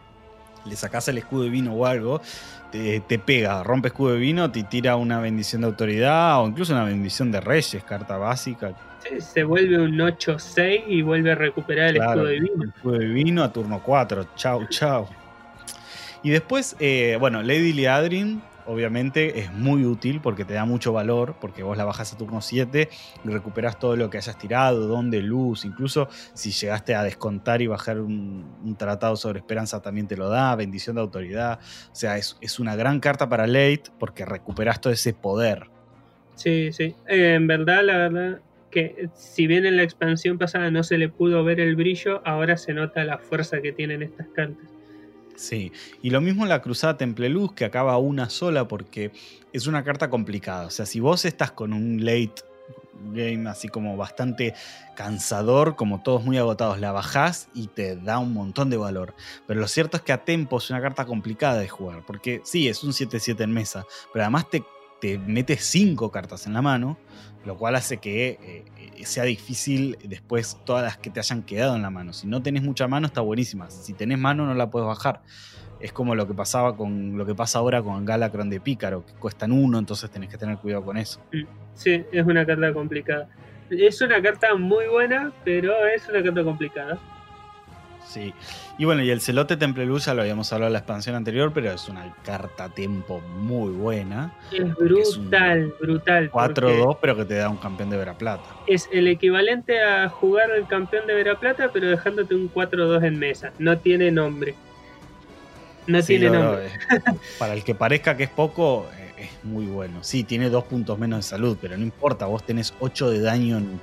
le 0.64 0.76
sacás 0.76 1.08
el 1.08 1.18
escudo 1.18 1.44
de 1.44 1.50
vino 1.50 1.74
o 1.74 1.86
algo, 1.86 2.20
te, 2.70 3.18
pega, 3.18 3.62
rompe 3.62 3.88
escudo 3.88 4.12
de 4.12 4.18
vino, 4.18 4.50
te 4.50 4.62
tira 4.62 4.96
una 4.96 5.20
bendición 5.20 5.62
de 5.62 5.68
autoridad 5.68 6.40
o 6.40 6.46
incluso 6.46 6.72
una 6.72 6.84
bendición 6.84 7.32
de 7.32 7.40
reyes, 7.40 7.82
carta 7.84 8.16
básica. 8.16 8.72
Sí, 9.02 9.20
se 9.20 9.44
vuelve 9.44 9.78
un 9.78 9.96
8-6 9.96 10.84
y 10.86 11.02
vuelve 11.02 11.32
a 11.32 11.34
recuperar 11.34 11.88
el 11.88 11.96
escudo 11.96 12.24
de 12.24 12.40
vino. 12.40 12.62
El 12.62 12.68
escudo 12.68 12.98
de 12.98 13.06
vino 13.06 13.42
a 13.42 13.52
turno 13.52 13.82
4. 13.82 14.28
Chau, 14.36 14.66
chau. 14.68 15.08
Y 16.22 16.30
después, 16.30 16.76
eh, 16.80 17.16
bueno, 17.18 17.42
Lady 17.42 17.72
Liadrin 17.72 18.42
obviamente 18.66 19.40
es 19.40 19.52
muy 19.52 19.84
útil 19.84 20.20
porque 20.20 20.44
te 20.44 20.54
da 20.54 20.64
mucho 20.64 20.92
valor, 20.92 21.36
porque 21.40 21.62
vos 21.62 21.76
la 21.76 21.84
bajas 21.84 22.12
a 22.12 22.16
turno 22.16 22.40
7 22.40 22.88
y 23.24 23.28
recuperas 23.28 23.78
todo 23.78 23.96
lo 23.96 24.10
que 24.10 24.18
hayas 24.18 24.38
tirado, 24.38 24.86
don 24.86 25.10
de 25.10 25.22
luz, 25.22 25.64
incluso 25.64 26.08
si 26.34 26.50
llegaste 26.50 26.94
a 26.94 27.02
descontar 27.02 27.62
y 27.62 27.66
bajar 27.66 28.00
un, 28.00 28.76
tratado 28.78 29.16
sobre 29.16 29.40
esperanza 29.40 29.82
también 29.82 30.06
te 30.06 30.16
lo 30.16 30.28
da, 30.28 30.54
bendición 30.56 30.96
de 30.96 31.02
autoridad, 31.02 31.58
o 31.90 31.94
sea, 31.94 32.16
es, 32.16 32.58
una 32.58 32.76
gran 32.76 33.00
carta 33.00 33.28
para 33.28 33.46
late 33.46 33.84
porque 33.98 34.24
recuperas 34.24 34.80
todo 34.80 34.92
ese 34.92 35.12
poder. 35.12 35.68
Sí, 36.34 36.72
sí, 36.72 36.94
eh, 37.08 37.34
en 37.34 37.46
verdad, 37.46 37.84
la 37.84 37.96
verdad 37.96 38.40
que 38.70 39.08
si 39.14 39.46
bien 39.46 39.66
en 39.66 39.76
la 39.76 39.82
expansión 39.82 40.38
pasada 40.38 40.70
no 40.70 40.82
se 40.82 40.96
le 40.96 41.08
pudo 41.08 41.44
ver 41.44 41.60
el 41.60 41.76
brillo, 41.76 42.22
ahora 42.24 42.56
se 42.56 42.72
nota 42.72 43.04
la 43.04 43.18
fuerza 43.18 43.60
que 43.60 43.72
tienen 43.72 44.02
estas 44.02 44.28
cartas. 44.28 44.69
Sí, 45.40 45.72
y 46.02 46.10
lo 46.10 46.20
mismo 46.20 46.44
la 46.44 46.60
Cruzada 46.60 46.98
Temple 46.98 47.30
Luz, 47.30 47.54
que 47.54 47.64
acaba 47.64 47.96
una 47.96 48.28
sola 48.28 48.68
porque 48.68 49.10
es 49.54 49.66
una 49.66 49.82
carta 49.82 50.10
complicada. 50.10 50.66
O 50.66 50.70
sea, 50.70 50.84
si 50.84 51.00
vos 51.00 51.24
estás 51.24 51.50
con 51.50 51.72
un 51.72 52.04
late 52.04 52.42
game 53.14 53.48
así 53.48 53.68
como 53.68 53.96
bastante 53.96 54.54
cansador, 54.96 55.76
como 55.76 56.02
todos 56.02 56.22
muy 56.24 56.36
agotados, 56.36 56.78
la 56.78 56.92
bajás 56.92 57.48
y 57.54 57.68
te 57.68 57.96
da 57.96 58.18
un 58.18 58.34
montón 58.34 58.68
de 58.68 58.76
valor. 58.76 59.14
Pero 59.46 59.60
lo 59.60 59.66
cierto 59.66 59.96
es 59.96 60.02
que 60.02 60.12
a 60.12 60.26
Tempo 60.26 60.58
es 60.58 60.68
una 60.68 60.82
carta 60.82 61.06
complicada 61.06 61.58
de 61.58 61.68
jugar, 61.68 62.04
porque 62.06 62.42
sí, 62.44 62.68
es 62.68 62.84
un 62.84 62.92
7-7 62.92 63.40
en 63.40 63.52
mesa, 63.52 63.86
pero 64.12 64.24
además 64.24 64.50
te, 64.50 64.62
te 65.00 65.18
metes 65.18 65.64
5 65.64 66.10
cartas 66.10 66.46
en 66.46 66.52
la 66.52 66.62
mano, 66.62 66.98
lo 67.44 67.56
cual 67.56 67.74
hace 67.74 67.98
que 67.98 68.38
eh, 68.42 68.64
eh, 68.98 69.04
sea 69.04 69.24
difícil 69.24 69.96
después 70.04 70.58
todas 70.64 70.84
las 70.84 70.98
que 70.98 71.10
te 71.10 71.20
hayan 71.20 71.42
quedado 71.42 71.76
en 71.76 71.82
la 71.82 71.90
mano. 71.90 72.12
Si 72.12 72.26
no 72.26 72.42
tenés 72.42 72.62
mucha 72.62 72.86
mano, 72.86 73.06
está 73.06 73.20
buenísima. 73.20 73.70
Si 73.70 73.94
tenés 73.94 74.18
mano, 74.18 74.46
no 74.46 74.54
la 74.54 74.70
puedes 74.70 74.86
bajar. 74.86 75.22
Es 75.80 75.92
como 75.92 76.14
lo 76.14 76.26
que 76.26 76.34
pasaba 76.34 76.76
con 76.76 77.16
lo 77.16 77.24
que 77.24 77.34
pasa 77.34 77.58
ahora 77.58 77.82
con 77.82 78.04
Galacron 78.04 78.50
de 78.50 78.60
Pícaro, 78.60 79.06
que 79.06 79.14
cuestan 79.14 79.52
uno, 79.52 79.78
entonces 79.78 80.10
tenés 80.10 80.28
que 80.28 80.36
tener 80.36 80.58
cuidado 80.58 80.84
con 80.84 80.98
eso. 80.98 81.20
Mm, 81.32 81.44
sí, 81.74 82.04
es 82.12 82.26
una 82.26 82.44
carta 82.44 82.72
complicada. 82.74 83.28
Es 83.70 84.02
una 84.02 84.20
carta 84.20 84.54
muy 84.56 84.86
buena, 84.88 85.32
pero 85.44 85.86
es 85.86 86.06
una 86.08 86.22
carta 86.22 86.44
complicada. 86.44 86.98
Sí. 88.10 88.34
Y 88.76 88.84
bueno, 88.86 89.04
y 89.04 89.10
el 89.10 89.20
celote 89.20 89.56
Temple 89.56 89.86
Luz 89.86 90.06
ya 90.06 90.14
lo 90.14 90.22
habíamos 90.22 90.52
hablado 90.52 90.66
en 90.66 90.72
la 90.72 90.78
expansión 90.80 91.14
anterior, 91.14 91.52
pero 91.54 91.70
es 91.70 91.88
una 91.88 92.12
carta 92.24 92.68
tempo 92.68 93.20
muy 93.20 93.70
buena. 93.70 94.34
Es 94.50 94.74
brutal, 94.74 95.72
brutal. 95.80 96.30
4-2, 96.32 96.98
pero 97.00 97.16
que 97.16 97.24
te 97.24 97.34
da 97.34 97.48
un 97.48 97.58
campeón 97.58 97.90
de 97.90 97.98
Veraplata. 97.98 98.42
Es 98.66 98.88
el 98.92 99.06
equivalente 99.06 99.80
a 99.80 100.08
jugar 100.08 100.50
el 100.50 100.66
campeón 100.66 101.06
de 101.06 101.14
Veraplata, 101.14 101.70
pero 101.72 101.88
dejándote 101.88 102.34
un 102.34 102.52
4-2 102.52 103.04
en 103.04 103.18
mesa. 103.18 103.52
No 103.60 103.78
tiene 103.78 104.10
nombre. 104.10 104.56
No 105.86 106.02
tiene 106.02 106.30
nombre. 106.30 106.68
para 107.38 107.52
el 107.52 107.62
que 107.62 107.76
parezca 107.76 108.16
que 108.16 108.24
es 108.24 108.30
poco, 108.30 108.88
eh, 108.98 109.12
es 109.18 109.44
muy 109.44 109.66
bueno. 109.66 110.02
Sí, 110.02 110.24
tiene 110.24 110.50
dos 110.50 110.64
puntos 110.64 110.98
menos 110.98 111.20
de 111.20 111.22
salud, 111.22 111.56
pero 111.60 111.76
no 111.76 111.84
importa, 111.84 112.26
vos 112.26 112.42
tenés 112.44 112.74
8 112.80 113.08
de 113.10 113.20
daño 113.20 113.58
en, 113.58 113.80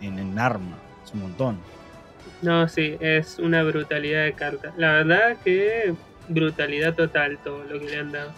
en, 0.00 0.18
en 0.18 0.38
arma. 0.38 0.78
Es 1.04 1.12
un 1.12 1.20
montón. 1.20 1.58
No, 2.46 2.68
sí, 2.68 2.96
es 3.00 3.40
una 3.40 3.64
brutalidad 3.64 4.22
de 4.22 4.32
carta. 4.32 4.72
La 4.76 4.92
verdad 4.92 5.36
que 5.44 5.92
brutalidad 6.28 6.94
total 6.94 7.38
todo 7.42 7.64
lo 7.64 7.80
que 7.80 7.86
le 7.86 7.98
han 7.98 8.12
dado. 8.12 8.30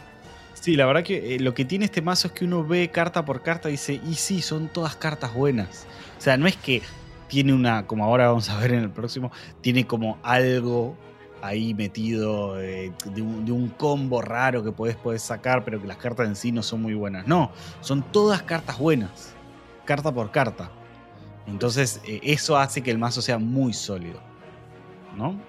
Sí, 0.54 0.76
la 0.76 0.86
verdad 0.86 1.02
que 1.02 1.34
eh, 1.34 1.40
lo 1.40 1.52
que 1.52 1.66
tiene 1.66 1.84
este 1.84 2.00
mazo 2.00 2.28
es 2.28 2.32
que 2.32 2.46
uno 2.46 2.64
ve 2.64 2.88
carta 2.88 3.26
por 3.26 3.42
carta 3.42 3.68
y 3.68 3.72
dice, 3.72 4.00
y 4.08 4.14
sí, 4.14 4.40
son 4.40 4.68
todas 4.68 4.96
cartas 4.96 5.34
buenas. 5.34 5.86
O 6.16 6.22
sea, 6.22 6.38
no 6.38 6.46
es 6.46 6.56
que 6.56 6.80
tiene 7.28 7.52
una, 7.52 7.86
como 7.86 8.02
ahora 8.02 8.28
vamos 8.28 8.48
a 8.48 8.58
ver 8.58 8.72
en 8.72 8.80
el 8.80 8.90
próximo, 8.90 9.30
tiene 9.60 9.86
como 9.86 10.18
algo 10.22 10.96
ahí 11.42 11.74
metido 11.74 12.58
eh, 12.62 12.90
de, 13.14 13.20
un, 13.20 13.68
combo 13.76 14.22
raro 14.22 14.64
que 14.64 14.72
podés, 14.72 14.96
podés 14.96 15.20
sacar, 15.20 15.66
pero 15.66 15.82
que 15.82 15.86
las 15.86 15.98
cartas 15.98 16.26
en 16.26 16.34
sí 16.34 16.50
no 16.50 16.62
son 16.62 16.80
muy 16.80 16.94
buenas. 16.94 17.26
No, 17.26 17.52
son 17.82 18.02
todas 18.10 18.42
cartas 18.42 18.78
buenas, 18.78 19.34
carta 19.84 20.10
por 20.10 20.30
carta. 20.30 20.70
Entonces, 21.48 22.00
eh, 22.06 22.20
eso 22.22 22.56
hace 22.56 22.82
que 22.82 22.90
el 22.90 22.98
mazo 22.98 23.22
sea 23.22 23.38
muy 23.38 23.72
sólido. 23.72 24.20
¿No? 25.16 25.40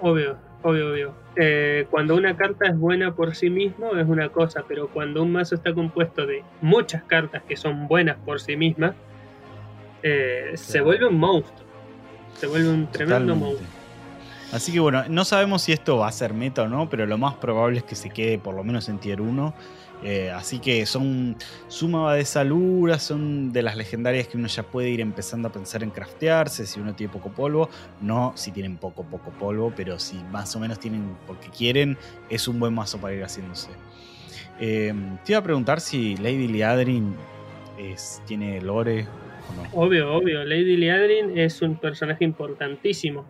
Obvio, 0.00 0.36
obvio, 0.62 0.90
obvio. 0.90 1.14
Eh, 1.36 1.86
cuando 1.90 2.14
una 2.14 2.36
carta 2.36 2.66
es 2.66 2.76
buena 2.76 3.14
por 3.14 3.34
sí 3.34 3.50
mismo 3.50 3.96
es 3.96 4.06
una 4.06 4.28
cosa, 4.28 4.64
pero 4.66 4.88
cuando 4.88 5.22
un 5.22 5.32
mazo 5.32 5.54
está 5.54 5.72
compuesto 5.74 6.26
de 6.26 6.42
muchas 6.60 7.02
cartas 7.04 7.42
que 7.48 7.56
son 7.56 7.88
buenas 7.88 8.16
por 8.24 8.40
sí 8.40 8.56
mismas, 8.56 8.94
eh, 10.02 10.52
se 10.54 10.80
vuelve 10.80 11.06
un 11.06 11.18
monstruo. 11.18 11.66
Se 12.38 12.46
vuelve 12.46 12.68
un 12.68 12.86
tremendo 12.86 13.34
monstruo. 13.36 13.68
Así 14.52 14.72
que 14.72 14.80
bueno, 14.80 15.04
no 15.08 15.24
sabemos 15.24 15.62
si 15.62 15.72
esto 15.72 15.96
va 15.96 16.08
a 16.08 16.12
ser 16.12 16.34
meta 16.34 16.62
o 16.62 16.68
no, 16.68 16.90
pero 16.90 17.06
lo 17.06 17.16
más 17.16 17.34
probable 17.34 17.78
es 17.78 17.84
que 17.84 17.94
se 17.94 18.10
quede 18.10 18.38
por 18.38 18.54
lo 18.54 18.62
menos 18.62 18.88
en 18.90 18.98
tier 18.98 19.20
1 19.20 19.54
eh, 20.04 20.30
así 20.30 20.58
que 20.58 20.84
son 20.86 21.36
suma 21.68 22.14
de 22.14 22.24
saluras, 22.24 23.02
son 23.02 23.52
de 23.52 23.62
las 23.62 23.76
legendarias 23.76 24.26
que 24.26 24.36
uno 24.36 24.48
ya 24.48 24.62
puede 24.64 24.90
ir 24.90 25.00
empezando 25.00 25.48
a 25.48 25.52
pensar 25.52 25.82
en 25.82 25.90
craftearse 25.90 26.66
si 26.66 26.80
uno 26.80 26.94
tiene 26.94 27.12
poco 27.12 27.30
polvo. 27.30 27.68
No 28.00 28.32
si 28.34 28.50
tienen 28.50 28.78
poco, 28.78 29.04
poco 29.04 29.30
polvo, 29.30 29.72
pero 29.76 29.98
si 29.98 30.16
más 30.30 30.54
o 30.56 30.60
menos 30.60 30.80
tienen 30.80 31.16
porque 31.26 31.48
quieren, 31.50 31.96
es 32.28 32.48
un 32.48 32.58
buen 32.58 32.74
mazo 32.74 32.98
para 32.98 33.14
ir 33.14 33.22
haciéndose. 33.22 33.70
Eh, 34.60 34.92
te 35.24 35.32
iba 35.32 35.38
a 35.38 35.42
preguntar 35.42 35.80
si 35.80 36.16
Lady 36.16 36.48
Liadrin 36.48 37.14
tiene 38.26 38.60
lore 38.60 39.06
Obvio, 39.74 40.14
obvio. 40.14 40.44
Lady 40.44 40.76
Liadrin 40.76 41.38
es 41.38 41.62
un 41.62 41.76
personaje 41.76 42.24
importantísimo. 42.24 43.26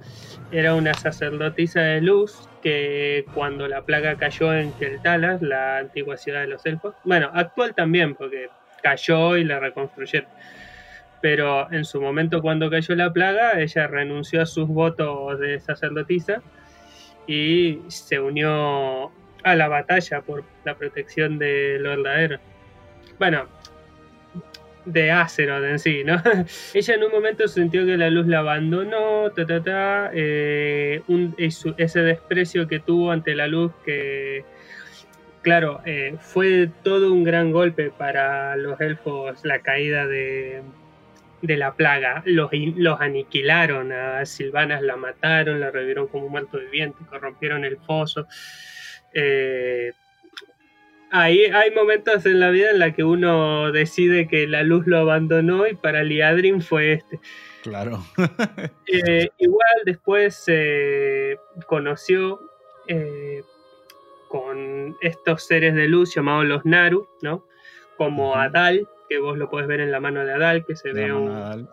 Era 0.51 0.75
una 0.75 0.93
sacerdotisa 0.95 1.81
de 1.81 2.01
luz 2.01 2.49
que 2.63 3.25
cuando 3.35 3.69
la 3.69 3.83
plaga 3.83 4.17
cayó 4.17 4.53
en 4.53 4.73
Keltalas, 4.73 5.41
la 5.41 5.79
antigua 5.79 6.17
ciudad 6.17 6.41
de 6.41 6.49
los 6.49 6.67
elfos, 6.67 6.95
bueno, 7.05 7.31
actual 7.33 7.75
también, 7.75 8.15
porque 8.15 8.49
cayó 8.83 9.37
y 9.37 9.45
la 9.45 9.61
reconstruyeron. 9.61 10.29
Pero 11.21 11.73
en 11.73 11.85
su 11.85 12.01
momento 12.01 12.43
cuando 12.43 12.69
cayó 12.69 12.97
la 12.97 13.13
plaga, 13.13 13.61
ella 13.61 13.87
renunció 13.87 14.43
a 14.43 14.47
sus 14.47 14.67
votos 14.67 15.39
de 15.39 15.61
sacerdotisa 15.61 16.43
y 17.29 17.79
se 17.87 18.19
unió 18.19 19.13
a 19.45 19.55
la 19.55 19.69
batalla 19.69 20.21
por 20.23 20.45
la 20.65 20.75
protección 20.75 21.39
de 21.39 21.79
Lord 21.81 22.03
Daer. 22.03 22.41
Bueno, 23.21 23.47
de 24.85 25.11
Azeroth 25.11 25.65
en 25.65 25.79
sí, 25.79 26.03
¿no? 26.05 26.21
Ella 26.75 26.95
en 26.95 27.05
un 27.05 27.13
momento 27.13 27.47
sintió 27.49 27.87
que 27.87 27.97
la 27.97 28.11
luz 28.11 28.27
la 28.27 28.41
abandonó, 28.41 29.31
ta, 29.31 29.47
ta, 29.47 29.63
ta, 29.63 30.11
eh, 30.13 31.03
ese 31.39 32.01
desprecio 32.01 32.67
que 32.67 32.81
tuvo 32.81 33.13
ante 33.13 33.35
la 33.35 33.47
luz 33.47 33.73
que, 33.85 34.45
claro, 35.43 35.81
eh, 35.85 36.17
fue 36.21 36.69
todo 36.83 37.13
un 37.13 37.25
gran 37.25 37.53
golpe 37.53 37.91
para 37.91 38.57
los 38.57 38.81
elfos 38.81 39.45
la 39.45 39.61
caída 39.61 40.07
de, 40.07 40.63
de 41.43 41.57
la 41.57 41.75
plaga. 41.75 42.23
Los, 42.25 42.51
los 42.77 43.01
aniquilaron, 43.01 43.93
a 43.93 44.25
Silvanas 44.25 44.83
la 44.83 44.97
mataron, 44.97 45.61
la 45.61 45.71
revivieron 45.71 46.09
como 46.09 46.27
un 46.27 46.33
muerto 46.33 46.59
viviente, 46.59 47.05
corrompieron 47.09 47.65
el 47.65 47.77
foso. 47.79 48.27
Eh, 49.13 49.93
Ahí 51.15 51.45
hay 51.45 51.71
momentos 51.73 52.25
en 52.25 52.41
la 52.41 52.49
vida 52.49 52.71
en 52.71 52.79
la 52.79 52.95
que 52.95 53.05
uno 53.05 53.71
decide 53.71 54.27
que 54.27 54.47
la 54.47 54.63
luz 54.63 54.87
lo 54.87 54.99
abandonó 54.99 55.67
y 55.67 55.75
para 55.75 56.03
Liadrin 56.03 56.63
fue 56.63 56.95
este. 56.95 57.21
Claro. 57.63 58.03
Eh, 58.95 59.31
igual 59.39 59.81
después 59.87 60.35
se 60.35 61.39
conoció 61.67 62.41
eh, 62.89 63.43
con 64.29 64.97
estos 65.01 65.47
seres 65.47 65.75
de 65.75 65.89
luz 65.89 66.15
llamados 66.15 66.45
los 66.45 66.67
Naru, 66.67 67.09
¿no? 67.23 67.47
Como 67.97 68.37
Adal, 68.37 68.87
que 69.09 69.19
vos 69.19 69.39
lo 69.39 69.49
podés 69.49 69.67
ver 69.67 69.81
en 69.81 69.93
la 69.93 70.01
mano 70.01 70.27
de 70.27 70.33
Adal, 70.35 70.67
que 70.67 70.77
se 70.77 70.93
ve 70.93 71.11
un, 71.11 71.69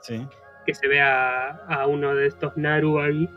que 0.66 0.74
se 0.74 0.88
ve 0.88 1.02
a, 1.02 1.50
a 1.50 1.88
uno 1.88 2.16
de 2.16 2.28
estos 2.28 2.56
Naru 2.56 3.02
ahí 3.02 3.28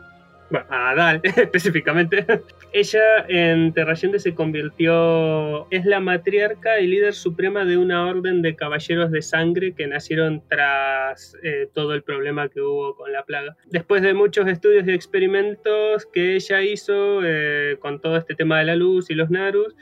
a 0.69 0.89
Adal 0.91 1.21
específicamente, 1.23 2.25
ella 2.71 3.25
en 3.27 3.73
Terrayende 3.73 4.19
se 4.19 4.33
convirtió, 4.33 5.69
es 5.71 5.85
la 5.85 5.99
matriarca 5.99 6.79
y 6.79 6.87
líder 6.87 7.13
suprema 7.13 7.65
de 7.65 7.77
una 7.77 8.05
orden 8.07 8.41
de 8.41 8.55
caballeros 8.55 9.11
de 9.11 9.21
sangre 9.21 9.73
que 9.73 9.87
nacieron 9.87 10.43
tras 10.47 11.35
eh, 11.43 11.69
todo 11.73 11.93
el 11.93 12.03
problema 12.03 12.49
que 12.49 12.61
hubo 12.61 12.95
con 12.95 13.11
la 13.11 13.23
plaga. 13.23 13.55
Después 13.65 14.01
de 14.01 14.13
muchos 14.13 14.47
estudios 14.47 14.87
y 14.87 14.91
experimentos 14.91 16.07
que 16.11 16.35
ella 16.35 16.61
hizo 16.61 17.21
eh, 17.23 17.77
con 17.79 17.99
todo 18.01 18.17
este 18.17 18.35
tema 18.35 18.59
de 18.59 18.65
la 18.65 18.75
luz 18.75 19.09
y 19.09 19.15
los 19.15 19.29
Narus, 19.29 19.75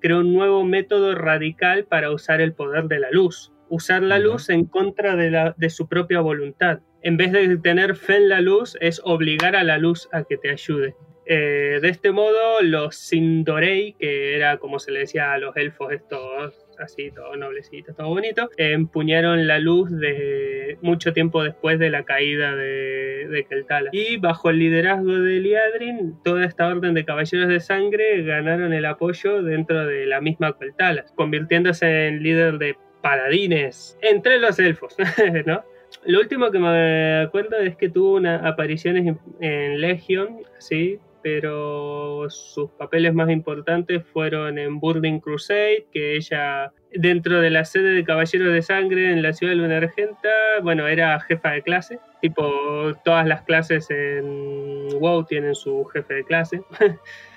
creó 0.00 0.20
un 0.20 0.32
nuevo 0.32 0.64
método 0.64 1.14
radical 1.14 1.84
para 1.84 2.10
usar 2.10 2.40
el 2.40 2.52
poder 2.52 2.84
de 2.84 2.98
la 2.98 3.10
luz. 3.10 3.52
Usar 3.70 4.02
la 4.02 4.18
luz 4.18 4.50
en 4.50 4.66
contra 4.66 5.16
de, 5.16 5.30
la, 5.30 5.54
de 5.56 5.70
su 5.70 5.88
propia 5.88 6.20
voluntad 6.20 6.80
en 7.04 7.18
vez 7.18 7.32
de 7.32 7.56
tener 7.58 7.96
fe 7.96 8.16
en 8.16 8.30
la 8.30 8.40
luz, 8.40 8.76
es 8.80 9.00
obligar 9.04 9.54
a 9.54 9.62
la 9.62 9.76
luz 9.78 10.08
a 10.10 10.24
que 10.24 10.38
te 10.38 10.50
ayude. 10.50 10.96
Eh, 11.26 11.78
de 11.80 11.88
este 11.88 12.12
modo, 12.12 12.62
los 12.62 12.96
Sindorei, 12.96 13.94
que 13.98 14.34
era 14.36 14.56
como 14.56 14.78
se 14.78 14.90
le 14.90 15.00
decía 15.00 15.32
a 15.32 15.38
los 15.38 15.56
elfos 15.56 15.92
estos 15.92 16.66
así, 16.78 17.10
todo 17.10 17.36
noblecito, 17.36 17.94
todo 17.94 18.08
bonito, 18.08 18.50
empuñaron 18.56 19.46
la 19.46 19.58
luz 19.58 19.90
de 19.90 20.76
mucho 20.82 21.12
tiempo 21.12 21.42
después 21.42 21.78
de 21.78 21.90
la 21.90 22.04
caída 22.04 22.56
de, 22.56 23.28
de 23.30 23.44
Keltala. 23.48 23.90
Y 23.92 24.16
bajo 24.16 24.50
el 24.50 24.58
liderazgo 24.58 25.12
de 25.12 25.40
Liadrin, 25.40 26.16
toda 26.24 26.44
esta 26.44 26.66
orden 26.66 26.94
de 26.94 27.04
caballeros 27.04 27.48
de 27.48 27.60
sangre 27.60 28.22
ganaron 28.22 28.72
el 28.72 28.84
apoyo 28.86 29.42
dentro 29.42 29.86
de 29.86 30.06
la 30.06 30.20
misma 30.20 30.58
Keltala, 30.58 31.04
convirtiéndose 31.14 32.08
en 32.08 32.22
líder 32.22 32.58
de 32.58 32.76
paladines 33.02 33.98
entre 34.00 34.38
los 34.38 34.58
elfos, 34.58 34.96
¿no? 35.46 35.62
Lo 36.04 36.20
último 36.20 36.50
que 36.50 36.58
me 36.58 37.20
acuerdo 37.22 37.56
es 37.58 37.76
que 37.76 37.88
tuvo 37.88 38.16
unas 38.16 38.44
apariciones 38.44 39.16
en, 39.40 39.80
Legion, 39.80 40.40
sí, 40.58 40.98
pero 41.22 42.28
sus 42.28 42.70
papeles 42.72 43.14
más 43.14 43.30
importantes 43.30 44.04
fueron 44.12 44.58
en 44.58 44.78
Burning 44.80 45.20
Crusade, 45.20 45.86
que 45.92 46.16
ella, 46.16 46.72
dentro 46.92 47.40
de 47.40 47.50
la 47.50 47.64
sede 47.64 47.92
de 47.92 48.04
Caballeros 48.04 48.52
de 48.52 48.60
Sangre 48.60 49.12
en 49.12 49.22
la 49.22 49.32
ciudad 49.32 49.52
de 49.52 49.56
Luna 49.56 49.78
Argenta, 49.78 50.28
bueno, 50.62 50.86
era 50.86 51.18
jefa 51.20 51.52
de 51.52 51.62
clase. 51.62 51.98
Tipo, 52.20 52.92
todas 53.04 53.26
las 53.26 53.42
clases 53.42 53.90
en 53.90 54.88
WoW 55.00 55.24
tienen 55.24 55.54
su 55.54 55.84
jefe 55.86 56.14
de 56.14 56.24
clase. 56.24 56.62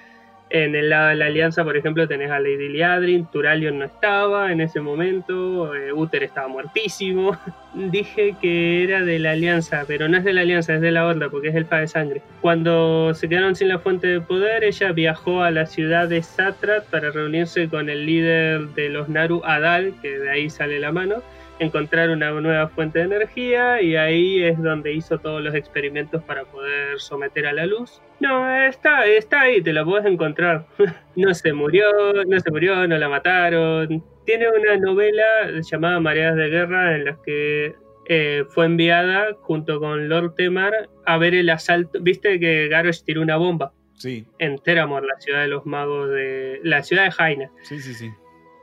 En 0.50 0.76
el 0.76 0.90
lado 0.90 1.10
de 1.10 1.16
la 1.16 1.26
alianza, 1.26 1.66
por 1.66 1.76
ejemplo, 1.76 2.08
tenés 2.08 2.32
a 2.32 2.40
Lady 2.40 2.70
Liadrin, 2.70 3.26
Turalion 3.26 3.80
no 3.80 3.86
estaba 3.86 4.52
en 4.52 4.62
ese 4.62 4.80
momento, 4.80 5.76
eh, 5.76 5.92
Uther 5.92 6.24
estaba 6.24 6.48
muertísimo. 6.48 7.38
Dije 7.74 8.36
que 8.42 8.84
era 8.84 9.02
de 9.02 9.20
la 9.20 9.32
alianza, 9.32 9.84
pero 9.86 10.08
no 10.08 10.18
es 10.18 10.24
de 10.24 10.34
la 10.34 10.42
alianza, 10.42 10.76
es 10.76 10.82
de 10.82 10.92
la 10.92 11.06
horda, 11.06 11.30
porque 11.30 11.50
es 11.50 11.56
el 11.56 11.68
de 11.68 11.88
sangre. 11.88 12.22
Cuando 12.40 13.14
se 13.14 13.28
quedaron 13.28 13.56
sin 13.56 13.68
la 13.68 13.80
fuente 13.80 14.08
de 14.08 14.22
poder, 14.22 14.64
ella 14.64 14.94
viajó 14.94 15.44
a 15.44 15.52
la 15.52 15.66
ciudad 15.66 16.08
de 16.08 16.24
Satrat 16.24 16.86
para 16.86 17.12
reunirse 17.12 17.68
con 17.68 17.90
el 17.90 18.06
líder 18.06 18.70
de 18.70 18.88
los 18.88 19.10
Naru 19.10 19.42
Adal, 19.44 19.94
que 20.02 20.18
de 20.18 20.30
ahí 20.30 20.50
sale 20.50 20.80
la 20.80 20.94
mano, 20.94 21.22
encontrar 21.60 22.10
una 22.10 22.32
nueva 22.32 22.68
fuente 22.70 23.00
de 23.00 23.06
energía 23.06 23.82
y 23.82 23.96
ahí 23.96 24.44
es 24.44 24.62
donde 24.62 24.94
hizo 24.94 25.18
todos 25.18 25.42
los 25.42 25.56
experimentos 25.56 26.24
para 26.24 26.46
poder 26.46 27.00
someter 27.00 27.48
a 27.48 27.54
la 27.54 27.66
luz. 27.66 28.02
No, 28.20 28.50
está, 28.52 29.06
está 29.06 29.42
ahí, 29.42 29.62
te 29.62 29.74
la 29.74 29.84
puedes 29.84 30.06
encontrar. 30.06 30.66
no 31.16 31.34
se 31.34 31.54
murió, 31.54 31.86
no 32.26 32.40
se 32.40 32.52
murió, 32.52 32.88
no 32.88 32.98
la 32.98 33.10
mataron. 33.10 34.04
Tiene 34.26 34.48
una 34.50 34.78
novela 34.78 35.24
llamada 35.62 36.00
Mareas 36.00 36.36
de 36.36 36.50
Guerra 36.50 36.96
en 36.96 37.06
la 37.06 37.18
que 37.24 37.76
eh, 38.10 38.46
fue 38.50 38.66
enviada 38.66 39.36
junto 39.42 39.80
con 39.80 40.10
Lord 40.10 40.36
Temar 40.36 40.90
a 41.06 41.18
ver 41.18 41.36
el 41.36 41.50
asalto. 41.50 42.00
¿Viste 42.02 42.40
que 42.40 42.68
Garrosh 42.68 43.04
tiró 43.04 43.22
una 43.22 43.38
bomba? 43.38 43.74
Sí. 43.96 44.26
En 44.38 44.58
Teramor, 44.60 45.06
la 45.06 45.20
ciudad 45.20 45.42
de 45.42 45.48
los 45.48 45.66
magos 45.66 46.10
de. 46.12 46.60
la 46.64 46.84
ciudad 46.84 47.06
de 47.06 47.12
Jaina. 47.12 47.52
Sí, 47.64 47.80
sí, 47.80 47.94
sí. 47.94 48.12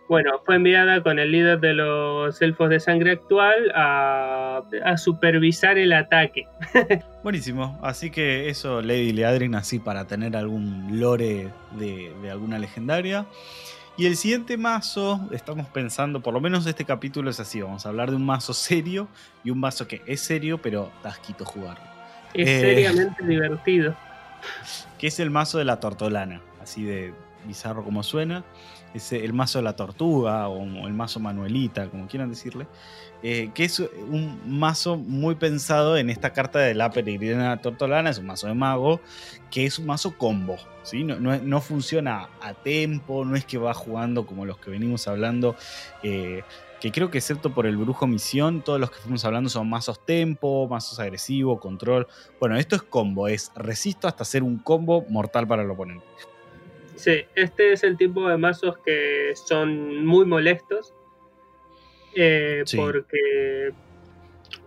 Bueno, 0.09 0.33
fue 0.45 0.57
enviada 0.57 1.03
con 1.03 1.19
el 1.19 1.33
líder 1.33 1.61
de 1.61 1.73
los 1.73 2.41
elfos 2.43 2.69
de 2.69 2.79
sangre 2.79 3.13
actual 3.13 3.73
a, 3.75 4.63
supervisar 4.99 5.79
el 5.79 5.93
ataque. 5.93 6.47
Buenísimo, 7.23 7.79
así 7.83 8.11
que 8.11 8.51
eso, 8.51 8.83
Lady 8.83 9.13
Leadrin, 9.13 9.55
así 9.55 9.79
para 9.79 10.07
tener 10.07 10.37
algún 10.37 11.01
lore 11.01 11.51
de, 11.79 12.13
alguna 12.31 12.59
legendaria. 12.59 13.27
Y 13.97 14.07
el 14.07 14.17
siguiente 14.17 14.57
mazo, 14.59 15.21
estamos 15.33 15.69
pensando, 15.69 16.21
por 16.21 16.35
lo 16.35 16.41
menos 16.41 16.67
este 16.67 16.85
capítulo 16.85 17.31
es 17.31 17.41
así, 17.41 17.63
vamos 17.63 17.87
a 17.87 17.89
hablar 17.89 18.11
de 18.11 18.17
un 18.17 18.27
mazo 18.27 18.53
serio 18.53 19.09
y 19.43 19.51
un 19.51 19.61
mazo 19.61 19.87
que 19.87 20.03
es 20.07 20.21
serio, 20.21 20.59
pero 20.59 20.91
tasquito 21.03 21.45
jugar. 21.45 21.79
Es 22.35 22.49
eh, 22.49 22.61
seriamente 22.61 23.25
divertido. 23.25 23.97
Que 24.99 25.09
es 25.09 25.19
el 25.21 25.31
mazo 25.31 25.59
de 25.59 25.65
la 25.65 25.81
tortolana, 25.81 26.41
así 26.63 26.85
de 26.85 27.13
bizarro 27.47 27.83
como 27.83 28.03
suena 28.03 28.45
es 28.95 29.13
el 29.13 29.33
mazo 29.33 29.59
de 29.59 29.65
la 29.65 29.77
tortuga 29.77 30.49
o 30.49 30.63
el 30.87 30.95
mazo 30.95 31.21
manuelita, 31.21 31.91
como 31.91 32.07
quieran 32.07 32.31
decirle, 32.31 32.67
eh, 33.23 33.51
que 33.55 33.65
es 33.65 33.81
un 33.81 34.41
mazo 34.47 34.97
muy 34.97 35.35
pensado 35.35 35.97
en 35.97 36.11
esta 36.11 36.33
carta 36.33 36.61
de 36.61 36.75
la 36.75 36.91
peregrina 36.91 37.61
tortolana, 37.61 38.11
es 38.11 38.19
un 38.19 38.27
mazo 38.27 38.47
de 38.47 38.55
mago, 38.55 39.01
que 39.51 39.67
es 39.67 39.79
un 39.79 39.87
mazo 39.87 40.17
combo, 40.17 40.57
¿sí? 40.85 41.05
no, 41.05 41.61
funciona 41.61 42.29
a 42.41 42.55
tempo, 42.55 43.25
no 43.25 43.35
es 43.37 43.45
que 43.45 43.59
va 43.59 43.75
jugando 43.75 44.27
como 44.27 44.47
los 44.47 44.59
que 44.59 44.71
venimos 44.71 45.09
hablando. 45.09 45.57
Eh, 46.03 46.43
que 46.81 46.93
creo 46.93 47.11
que 47.11 47.17
excepto 47.17 47.55
por 47.55 47.65
el 47.65 47.79
brujo 47.79 48.07
misión, 48.07 48.61
todos 48.61 48.79
los 48.79 48.91
que 48.91 48.99
fuimos 48.99 49.25
hablando 49.25 49.49
son 49.49 49.71
mazos 49.71 50.05
tempo, 50.05 50.69
mazos 50.69 51.01
agresivo, 51.01 51.59
control. 51.59 52.07
Bueno, 52.39 52.59
esto 52.59 52.77
es 52.77 52.83
combo, 52.83 53.27
es 53.27 53.51
resisto 53.55 54.07
hasta 54.07 54.23
hacer 54.23 54.43
un 54.43 54.59
combo 54.59 55.07
mortal 55.09 55.49
para 55.49 55.63
el 55.63 55.71
oponente. 55.71 56.05
Sí, 56.97 57.23
este 57.35 57.73
es 57.73 57.83
el 57.83 57.97
tipo 57.97 58.29
de 58.29 58.37
mazos 58.37 58.79
que 58.85 59.33
son 59.35 60.05
muy 60.05 60.25
molestos. 60.27 60.95
Eh, 62.17 62.63
porque 62.77 63.73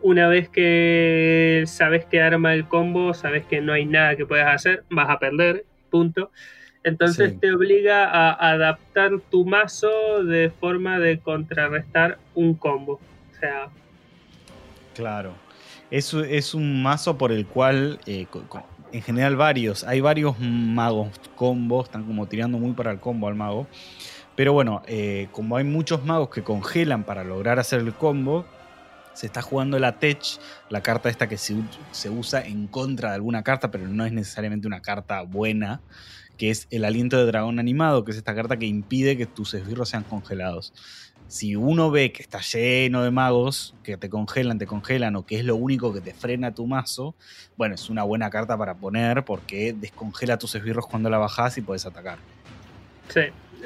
una 0.02 0.28
vez 0.28 0.50
que 0.50 1.64
sabes 1.66 2.06
que 2.06 2.22
arma 2.22 2.54
el 2.54 2.68
combo, 2.68 3.14
sabes 3.14 3.46
que 3.46 3.62
no 3.62 3.74
hay 3.74 3.86
nada 3.86 4.16
que 4.16 4.26
puedas 4.26 4.54
hacer, 4.54 4.84
vas 4.90 5.10
a 5.10 5.20
perder, 5.20 5.66
punto. 5.90 6.32
Entonces 6.84 7.38
te 7.40 7.54
obliga 7.54 8.06
a 8.06 8.52
adaptar 8.52 9.20
tu 9.30 9.46
mazo 9.46 10.24
de 10.24 10.50
forma 10.50 11.00
de 11.00 11.20
contrarrestar 11.20 12.18
un 12.34 12.54
combo. 12.54 12.94
O 12.94 13.40
sea. 13.40 13.68
Claro. 14.94 15.34
Es, 15.92 16.14
es 16.14 16.54
un 16.54 16.82
mazo 16.82 17.18
por 17.18 17.32
el 17.32 17.46
cual 17.46 18.00
eh, 18.06 18.26
en 18.92 19.02
general 19.02 19.36
varios. 19.36 19.84
Hay 19.84 20.02
varios 20.02 20.40
magos 20.40 21.10
combos, 21.36 21.86
están 21.86 22.04
como 22.04 22.28
tirando 22.28 22.58
muy 22.58 22.74
para 22.74 22.92
el 22.92 23.00
combo 23.00 23.28
al 23.28 23.36
mago. 23.36 23.68
Pero 24.36 24.54
bueno, 24.54 24.84
eh, 24.88 25.28
como 25.32 25.58
hay 25.58 25.64
muchos 25.64 26.06
magos 26.06 26.30
que 26.30 26.44
congelan 26.44 27.04
para 27.04 27.24
lograr 27.24 27.60
hacer 27.60 27.80
el 27.80 27.94
combo, 27.94 28.46
se 29.14 29.26
está 29.26 29.42
jugando 29.42 29.80
la 29.80 30.00
Tech, 30.00 30.22
la 30.70 30.82
carta 30.82 31.10
esta 31.10 31.28
que 31.28 31.38
se, 31.38 31.56
se, 31.92 32.10
usa 32.10 32.46
en 32.46 32.68
contra 32.68 33.10
de 33.10 33.16
alguna 33.16 33.44
carta, 33.44 33.72
pero 33.72 33.88
no 33.88 34.06
es 34.06 34.12
necesariamente 34.12 34.68
una 34.68 34.82
carta 34.82 35.24
buena, 35.24 35.82
que 36.38 36.52
es 36.52 36.68
el 36.70 36.86
aliento 36.86 37.18
de 37.18 37.26
dragón 37.26 37.58
animado, 37.58 38.06
que 38.06 38.12
es 38.12 38.18
esta 38.18 38.36
carta 38.36 38.58
que 38.58 38.68
impide 38.68 39.18
que 39.18 39.26
tus 39.26 39.56
esbirros 39.56 39.90
sean 39.90 40.04
congelados 40.04 40.72
si 41.28 41.56
uno 41.56 41.92
ve 41.92 42.12
que 42.12 42.22
está 42.22 42.40
lleno 42.40 43.04
de 43.04 43.12
magos 43.12 43.76
que 43.84 43.98
te 43.98 44.10
congelan, 44.10 44.58
te 44.58 44.66
congelan 44.66 45.16
o 45.16 45.26
que 45.26 45.40
es 45.40 45.46
lo 45.46 45.56
único 45.56 45.94
que 45.94 46.02
te 46.02 46.14
frena 46.14 46.54
tu 46.54 46.66
mazo, 46.66 47.16
bueno, 47.58 47.76
es 47.76 47.90
una 47.90 48.04
buena 48.04 48.30
carta 48.30 48.58
para 48.58 48.76
poner 48.76 49.24
porque 49.26 49.74
descongela 49.74 50.38
tus 50.38 50.56
esbirros 50.56 50.88
cuando 50.88 51.10
la 51.10 51.18
bajas 51.18 51.58
y 51.58 51.62
puedes 51.62 51.86
atacar. 51.86 52.18
Sí, 53.10 53.22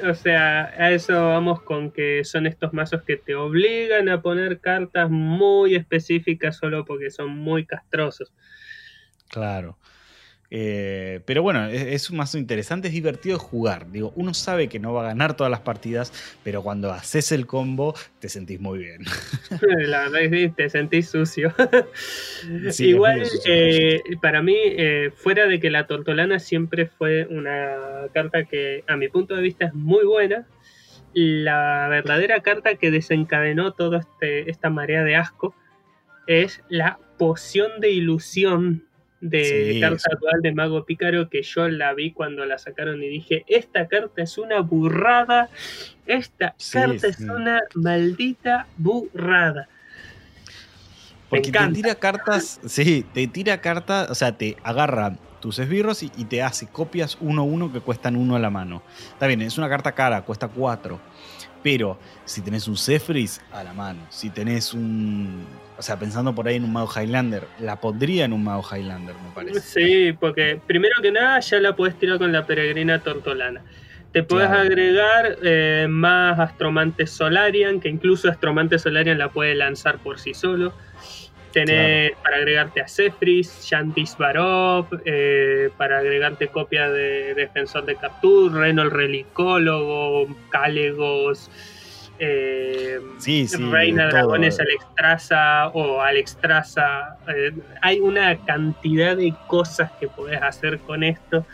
o 0.08 0.14
sea, 0.14 0.72
a 0.76 0.90
eso 0.92 1.12
vamos 1.28 1.62
con 1.62 1.90
que 1.90 2.24
son 2.24 2.46
estos 2.46 2.72
mazos 2.72 3.02
que 3.02 3.16
te 3.16 3.34
obligan 3.34 4.08
a 4.08 4.22
poner 4.22 4.60
cartas 4.60 5.10
muy 5.10 5.74
específicas 5.74 6.56
solo 6.56 6.84
porque 6.84 7.10
son 7.10 7.30
muy 7.30 7.66
castrosos. 7.66 8.32
Claro. 9.28 9.78
Eh, 10.54 11.20
pero 11.24 11.42
bueno, 11.42 11.66
es, 11.66 12.10
un 12.10 12.18
mazo 12.18 12.36
interesante, 12.36 12.88
es 12.88 12.92
divertido 12.92 13.38
jugar. 13.38 13.90
Digo, 13.90 14.12
uno 14.16 14.34
sabe 14.34 14.68
que 14.68 14.78
no 14.78 14.92
va 14.92 15.00
a 15.00 15.06
ganar 15.06 15.34
todas 15.34 15.50
las 15.50 15.60
partidas, 15.60 16.12
pero 16.44 16.62
cuando 16.62 16.92
haces 16.92 17.32
el 17.32 17.46
combo 17.46 17.94
te 18.18 18.28
sentís 18.28 18.60
muy 18.60 18.80
bien. 18.80 19.00
La 19.88 20.00
verdad 20.02 20.20
es 20.20 20.30
que 20.30 20.48
te 20.54 20.68
sentís 20.68 21.08
sucio. 21.08 21.54
Igual, 22.80 23.22
eh, 23.46 24.02
para 24.20 24.42
mí, 24.42 24.54
eh, 24.58 25.10
fuera 25.16 25.46
de 25.46 25.58
que 25.58 25.70
la 25.70 25.86
tortolana 25.86 26.38
siempre 26.38 26.84
fue 26.84 27.26
una 27.30 28.08
carta 28.12 28.44
que 28.44 28.84
a 28.88 28.98
mi 28.98 29.08
punto 29.08 29.34
de 29.34 29.40
vista 29.40 29.64
es 29.64 29.72
muy 29.72 30.04
buena, 30.04 30.46
la 31.14 31.88
verdadera 31.88 32.40
carta 32.40 32.74
que 32.74 32.90
desencadenó 32.90 33.72
toda 33.72 34.00
este, 34.00 34.50
esta 34.50 34.68
marea 34.68 35.02
de 35.02 35.16
asco 35.16 35.54
es 36.26 36.62
la 36.68 36.98
poción 37.16 37.80
de 37.80 37.90
ilusión 37.90 38.84
de 39.22 39.78
carta 39.80 40.10
dual 40.20 40.42
de 40.42 40.52
Mago 40.52 40.84
Pícaro 40.84 41.30
que 41.30 41.42
yo 41.42 41.68
la 41.68 41.94
vi 41.94 42.12
cuando 42.12 42.44
la 42.44 42.58
sacaron 42.58 43.02
y 43.02 43.08
dije, 43.08 43.44
esta 43.46 43.86
carta 43.86 44.22
es 44.22 44.36
una 44.36 44.60
burrada, 44.60 45.48
esta 46.06 46.54
carta 46.72 47.06
es 47.06 47.20
una 47.20 47.60
maldita 47.74 48.66
burrada. 48.76 49.68
Porque 51.30 51.52
te 51.52 51.68
tira 51.68 51.94
cartas, 51.94 52.60
sí, 52.66 53.06
te 53.14 53.26
tira 53.28 53.60
cartas, 53.60 54.10
o 54.10 54.14
sea, 54.14 54.36
te 54.36 54.56
agarra 54.64 55.16
tus 55.40 55.58
esbirros 55.58 56.02
y, 56.02 56.08
te 56.08 56.42
hace 56.42 56.66
copias 56.66 57.16
uno 57.20 57.42
a 57.42 57.44
uno 57.44 57.72
que 57.72 57.80
cuestan 57.80 58.16
uno 58.16 58.36
a 58.36 58.38
la 58.38 58.50
mano. 58.50 58.82
Está 59.12 59.28
bien, 59.28 59.40
es 59.40 59.56
una 59.56 59.68
carta 59.68 59.92
cara, 59.92 60.22
cuesta 60.22 60.48
cuatro. 60.48 61.00
Pero 61.62 61.98
si 62.24 62.40
tenés 62.42 62.66
un 62.68 62.76
Zephyris, 62.76 63.40
a 63.52 63.62
la 63.62 63.72
mano. 63.72 64.00
Si 64.10 64.30
tenés 64.30 64.74
un. 64.74 65.46
O 65.78 65.82
sea, 65.82 65.98
pensando 65.98 66.34
por 66.34 66.46
ahí 66.48 66.56
en 66.56 66.64
un 66.64 66.72
Mago 66.72 66.90
Highlander, 66.94 67.46
la 67.58 67.80
pondría 67.80 68.24
en 68.24 68.32
un 68.32 68.44
Mago 68.44 68.64
Highlander, 68.70 69.14
me 69.14 69.30
parece. 69.34 69.60
Sí, 69.60 70.16
porque 70.18 70.60
primero 70.66 70.94
que 71.00 71.10
nada 71.12 71.40
ya 71.40 71.60
la 71.60 71.74
puedes 71.74 71.98
tirar 71.98 72.18
con 72.18 72.32
la 72.32 72.46
peregrina 72.46 73.00
tortolana. 73.00 73.62
Te 74.12 74.22
puedes 74.22 74.50
agregar 74.50 75.38
eh, 75.42 75.86
más 75.88 76.38
Astromante 76.38 77.06
Solarian, 77.06 77.80
que 77.80 77.88
incluso 77.88 78.28
Astromante 78.28 78.78
Solarian 78.78 79.16
la 79.16 79.30
puede 79.30 79.54
lanzar 79.54 79.98
por 79.98 80.20
sí 80.20 80.34
solo. 80.34 80.74
Tenés 81.52 82.12
para 82.22 82.36
agregarte 82.36 82.80
a 82.80 82.88
Zephyris, 82.88 83.62
Shantis 83.62 84.16
Barov, 84.16 84.86
eh, 85.04 85.70
para 85.76 85.98
agregarte 85.98 86.48
copia 86.48 86.90
de 86.90 87.34
Defensor 87.34 87.84
de 87.84 87.96
Captur, 87.96 88.52
Reno 88.52 88.82
el 88.82 88.90
Relicólogo, 88.90 90.26
Calegos, 90.50 91.50
eh, 92.18 93.00
Reina 93.70 94.08
Dragones 94.08 94.60
Alexstrasza 94.60 95.68
o 95.68 96.00
Alexstrasza. 96.00 97.16
Eh, 97.28 97.52
hay 97.80 98.00
una 98.00 98.36
cantidad 98.44 99.16
de 99.16 99.34
cosas 99.48 99.90
que 99.98 100.08
podés 100.08 100.40
hacer 100.40 100.78
con 100.78 101.02
esto. 101.02 101.44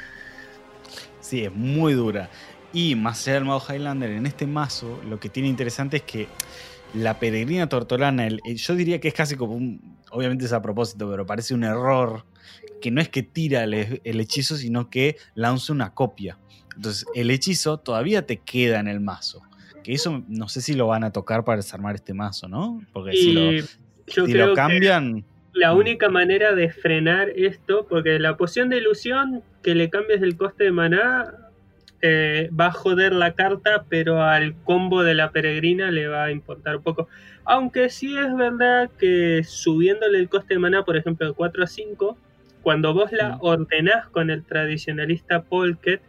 Sí, 1.20 1.44
es 1.44 1.54
muy 1.54 1.94
dura. 1.94 2.28
Y 2.72 2.94
más 2.94 3.26
allá 3.26 3.34
del 3.34 3.44
modo 3.44 3.62
Highlander, 3.66 4.11
en 4.11 4.26
este 4.26 4.46
mazo, 4.46 5.00
lo 5.08 5.18
que 5.18 5.28
tiene 5.28 5.48
interesante 5.48 5.98
es 5.98 6.02
que 6.02 6.28
la 6.94 7.18
peregrina 7.18 7.68
tortolana, 7.68 8.29
yo 8.29 8.74
diría 8.74 9.01
que 9.01 9.09
es 9.09 9.14
casi 9.14 9.37
como 9.37 9.55
un, 9.55 9.98
obviamente 10.11 10.44
es 10.44 10.53
a 10.53 10.62
propósito, 10.62 11.09
pero 11.11 11.27
parece 11.27 11.55
un 11.55 11.64
error, 11.64 12.24
que 12.81 12.90
no 12.90 13.01
es 13.01 13.09
que 13.09 13.22
tira 13.22 13.64
el, 13.64 14.01
hechizo, 14.20 14.57
sino 14.57 14.88
que 14.90 15.16
lanza 15.35 15.72
una 15.72 15.94
copia. 15.94 16.38
Entonces 16.77 17.07
el 17.14 17.31
hechizo 17.31 17.79
todavía 17.79 18.27
te 18.27 18.38
queda 18.38 18.81
en 18.81 18.88
el 18.88 19.01
mazo. 19.01 19.42
Que 19.83 19.94
eso 19.94 20.22
no 20.29 20.48
sé 20.48 20.61
si 20.61 20.74
lo 20.74 20.87
van 20.87 21.05
a 21.05 21.12
tocar 21.12 21.44
para 21.44 21.57
desarmar 21.57 21.94
este 21.94 22.14
mazo, 22.14 22.48
¿no? 22.48 22.81
Porque 22.92 23.12
si 23.12 23.33
lo, 23.33 24.55
cambian... 24.55 25.24
la 25.53 25.74
mm. 25.74 25.79
única 25.79 26.09
manera 26.09 26.55
de 26.55 26.70
frenar 26.70 27.31
esto, 27.31 27.87
porque 27.88 28.18
la 28.18 28.37
poción 28.37 28.68
de 28.68 28.79
ilusión 28.79 29.42
que 29.62 29.74
le 29.74 29.90
cambies 29.90 30.22
el 30.22 30.37
coste 30.37 30.64
de 30.64 30.72
maná 30.72 31.47
eh, 32.00 32.50
va 32.58 32.66
a 32.66 32.72
joder 32.72 33.12
la 33.12 33.32
carta, 33.34 33.84
pero 33.88 34.22
al 34.22 34.54
combo 34.62 35.02
de 35.02 35.14
la 35.14 35.30
peregrina 35.30 35.90
le 35.90 36.06
va 36.06 36.24
a 36.24 36.30
importar 36.30 36.76
un 36.76 36.82
poco. 36.82 37.08
Aunque 37.44 37.90
sí 37.90 38.16
es 38.16 38.34
verdad 38.37 38.90
que 38.98 39.42
subiéndole 39.44 40.18
el 40.18 40.28
coste 40.28 40.54
de 40.54 40.61
maná, 40.61 40.84
por 40.84 40.96
ejemplo, 40.96 41.26
de 41.26 41.32
4 41.32 41.64
a 41.64 41.66
5, 41.66 42.18
cuando 42.62 42.92
vos 42.94 43.11
la 43.12 43.37
mm. 43.37 43.38
ordenás 43.40 44.08
con 44.11 44.30
el 44.30 44.44
tradicionalista 44.44 45.42
Polket, 45.42 46.02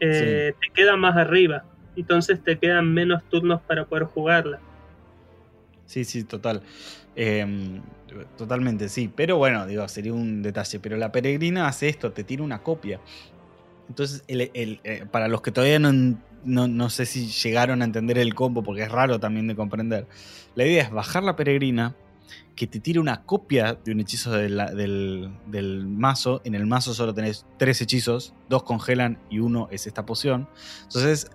eh, 0.00 0.54
te 0.60 0.70
queda 0.74 0.96
más 0.96 1.16
arriba. 1.16 1.64
Entonces 1.96 2.42
te 2.42 2.58
quedan 2.58 2.92
menos 2.92 3.22
turnos 3.30 3.62
para 3.62 3.86
poder 3.86 4.04
jugarla. 4.04 4.60
Sí, 5.86 6.04
sí, 6.04 6.24
total. 6.24 6.62
Em, 7.16 7.80
totalmente, 8.36 8.88
sí. 8.88 9.10
Pero 9.14 9.36
bueno, 9.36 9.66
digo, 9.66 9.86
sería 9.88 10.12
un 10.12 10.42
detalle. 10.42 10.80
Pero 10.80 10.96
la 10.96 11.12
peregrina 11.12 11.68
hace 11.68 11.88
esto, 11.88 12.12
te 12.12 12.24
tira 12.24 12.42
una 12.42 12.62
copia. 12.62 13.00
Entonces, 13.88 14.24
eh, 14.28 15.06
para 15.10 15.28
los 15.28 15.42
que 15.42 15.50
todavía 15.50 15.78
no, 15.78 16.90
sé 16.90 17.06
si 17.06 17.26
llegaron 17.26 17.82
a 17.82 17.84
entender 17.84 18.18
el 18.18 18.34
combo, 18.34 18.62
porque 18.62 18.82
es 18.82 18.90
raro 18.90 19.20
también 19.20 19.46
de 19.46 19.56
comprender, 19.56 20.06
la 20.54 20.64
idea 20.64 20.82
es 20.82 20.90
bajar 20.90 21.22
la 21.22 21.36
peregrina, 21.36 21.94
que 22.56 22.66
te 22.66 22.80
tire 22.80 23.00
una 23.00 23.22
copia 23.24 23.74
de 23.74 23.92
un 23.92 24.00
hechizo 24.00 24.32
del, 24.32 25.86
mazo. 25.86 26.40
En 26.44 26.54
el 26.54 26.66
mazo 26.66 26.94
solo 26.94 27.12
tenés 27.12 27.46
tres 27.58 27.80
hechizos, 27.80 28.32
dos 28.48 28.62
congelan 28.62 29.18
y 29.28 29.40
uno 29.40 29.68
es 29.70 29.86
esta 29.86 30.06
poción. 30.06 30.48
Entonces, 30.84 31.30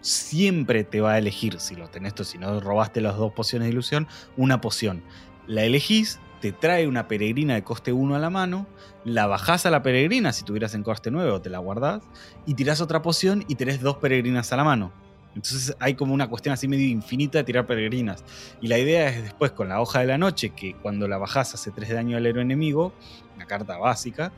siempre 0.00 0.84
te 0.84 1.00
va 1.00 1.12
a 1.12 1.18
elegir, 1.18 1.60
si 1.60 1.76
lo 1.76 1.88
tenés, 1.88 2.14
si 2.24 2.38
no 2.38 2.60
robaste 2.60 3.00
las 3.00 3.16
dos 3.16 3.32
pociones 3.32 3.66
de 3.66 3.72
ilusión, 3.72 4.08
una 4.36 4.60
poción. 4.60 5.02
La 5.46 5.64
elegís, 5.64 6.18
te 6.42 6.50
trae 6.50 6.88
una 6.88 7.06
peregrina 7.06 7.54
de 7.54 7.62
coste 7.62 7.92
1 7.92 8.16
a 8.16 8.18
la 8.18 8.28
mano, 8.28 8.66
la 9.04 9.28
bajás 9.28 9.64
a 9.64 9.70
la 9.70 9.80
peregrina 9.80 10.32
si 10.32 10.42
tuvieras 10.44 10.74
en 10.74 10.82
coste 10.82 11.12
9 11.12 11.30
o 11.30 11.40
te 11.40 11.48
la 11.48 11.58
guardás, 11.58 12.02
y 12.46 12.54
tirás 12.54 12.80
otra 12.80 13.00
poción 13.00 13.44
y 13.46 13.54
tenés 13.54 13.80
dos 13.80 13.98
peregrinas 13.98 14.52
a 14.52 14.56
la 14.56 14.64
mano. 14.64 14.92
Entonces 15.36 15.76
hay 15.78 15.94
como 15.94 16.12
una 16.12 16.28
cuestión 16.28 16.52
así 16.52 16.66
medio 16.66 16.88
infinita 16.88 17.38
de 17.38 17.44
tirar 17.44 17.64
peregrinas. 17.64 18.24
Y 18.60 18.66
la 18.66 18.76
idea 18.76 19.08
es 19.08 19.22
después 19.22 19.52
con 19.52 19.68
la 19.68 19.80
hoja 19.80 20.00
de 20.00 20.06
la 20.06 20.18
noche, 20.18 20.50
que 20.50 20.74
cuando 20.74 21.06
la 21.06 21.16
bajás 21.16 21.54
hace 21.54 21.70
3 21.70 21.88
de 21.88 21.94
daño 21.94 22.16
al 22.16 22.26
héroe 22.26 22.42
enemigo, 22.42 22.92
una 23.36 23.46
carta 23.46 23.78
básica, 23.78 24.32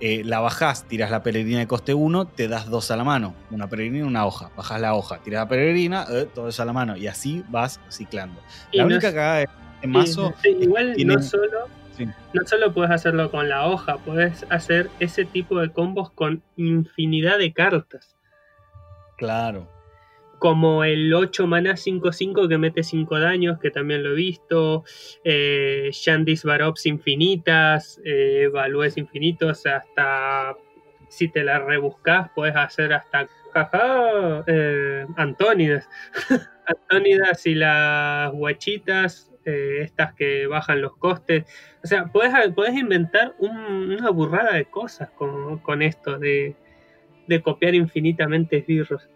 eh, 0.00 0.22
la 0.24 0.40
bajás, 0.40 0.84
tiras 0.84 1.10
la 1.10 1.22
peregrina 1.22 1.58
de 1.58 1.66
coste 1.66 1.92
1, 1.92 2.28
te 2.28 2.48
das 2.48 2.70
dos 2.70 2.90
a 2.90 2.96
la 2.96 3.04
mano. 3.04 3.34
Una 3.50 3.68
peregrina 3.68 3.98
y 3.98 4.08
una 4.08 4.24
hoja. 4.24 4.50
Bajás 4.56 4.80
la 4.80 4.94
hoja, 4.94 5.18
tiras 5.18 5.42
la 5.42 5.48
peregrina, 5.48 6.06
eh, 6.10 6.26
todo 6.34 6.48
eso 6.48 6.62
a 6.62 6.64
la 6.64 6.72
mano. 6.72 6.96
Y 6.96 7.08
así 7.08 7.44
vas 7.50 7.78
ciclando. 7.90 8.40
la 8.72 8.86
única 8.86 9.12
cagada 9.12 9.42
es 9.42 9.48
mazo. 9.86 10.34
igual 10.44 10.94
no 11.04 11.22
solo, 11.22 11.68
no 12.32 12.46
solo 12.46 12.72
puedes 12.72 12.90
hacerlo 12.90 13.30
con 13.30 13.48
la 13.48 13.66
hoja, 13.66 13.98
puedes 13.98 14.46
hacer 14.50 14.88
ese 15.00 15.24
tipo 15.24 15.60
de 15.60 15.70
combos 15.70 16.10
con 16.10 16.42
infinidad 16.56 17.38
de 17.38 17.52
cartas. 17.52 18.16
Claro. 19.16 19.68
Como 20.38 20.84
el 20.84 21.12
8 21.12 21.46
mana 21.46 21.72
5-5 21.72 22.48
que 22.48 22.56
mete 22.56 22.82
5 22.82 23.20
daños, 23.20 23.58
que 23.58 23.70
también 23.70 24.02
lo 24.02 24.12
he 24.12 24.14
visto. 24.14 24.84
Eh, 25.22 25.90
Shandis 25.92 26.44
Barops 26.44 26.86
infinitas, 26.86 28.00
eh, 28.04 28.48
Valúes 28.50 28.96
infinitos, 28.96 29.66
hasta 29.66 30.56
si 31.10 31.28
te 31.28 31.44
la 31.44 31.58
rebuscas, 31.58 32.30
puedes 32.34 32.56
hacer 32.56 32.94
hasta 32.94 33.28
jaja, 33.52 34.44
eh, 34.46 35.06
Antónidas. 35.16 35.86
Antónidas 36.66 37.46
y 37.46 37.56
las 37.56 38.32
guachitas 38.32 39.29
eh, 39.44 39.80
estas 39.82 40.14
que 40.14 40.46
bajan 40.46 40.82
los 40.82 40.96
costes. 40.96 41.44
O 41.82 41.86
sea, 41.86 42.06
puedes, 42.06 42.32
puedes 42.54 42.74
inventar 42.74 43.34
una 43.38 44.10
burrada 44.10 44.54
de 44.54 44.66
cosas 44.66 45.08
con, 45.10 45.82
esto 45.82 46.18
de, 46.18 46.54
copiar 47.42 47.74
infinitamente 47.74 48.58
esbirros. 48.58 49.08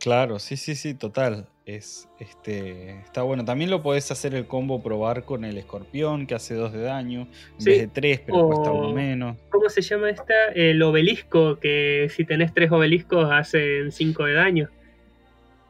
Claro, 0.00 0.38
sí, 0.38 0.56
sí, 0.56 0.74
sí, 0.74 0.94
total. 0.94 1.48
Es, 1.64 2.08
este, 2.18 3.00
está 3.00 3.22
bueno. 3.22 3.44
También 3.44 3.70
lo 3.70 3.82
podés 3.82 4.10
hacer 4.10 4.34
el 4.34 4.46
combo 4.46 4.82
probar 4.82 5.24
con 5.24 5.44
el 5.44 5.58
escorpión, 5.58 6.26
que 6.26 6.34
hace 6.34 6.54
2 6.54 6.72
de 6.72 6.82
daño, 6.82 7.28
en 7.58 7.64
vez 7.64 7.78
de 7.80 7.88
3, 7.88 8.20
pero 8.26 8.46
cuesta 8.46 8.70
uno 8.70 8.92
menos. 8.92 9.36
¿Cómo 9.50 9.68
se 9.68 9.82
llama 9.82 10.10
esta? 10.10 10.48
El 10.54 10.82
obelisco, 10.82 11.58
que 11.58 12.08
si 12.10 12.24
tenés 12.24 12.54
3 12.54 12.70
obeliscos 12.72 13.30
hacen 13.30 13.92
5 13.92 14.24
de 14.24 14.32
daño. 14.32 14.70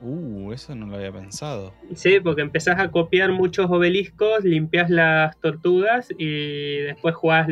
Uh, 0.00 0.52
eso 0.52 0.76
no 0.76 0.87
lo 0.87 0.96
había 0.96 1.11
pensado. 1.11 1.72
Sí, 1.94 2.20
porque 2.20 2.42
empezás 2.42 2.78
a 2.78 2.90
copiar 2.90 3.32
muchos 3.32 3.68
obeliscos, 3.68 4.44
limpias 4.44 4.90
las 4.90 5.37
tortugas 5.40 6.08
y 6.16 6.78
después 6.82 7.16
jugás 7.16 7.48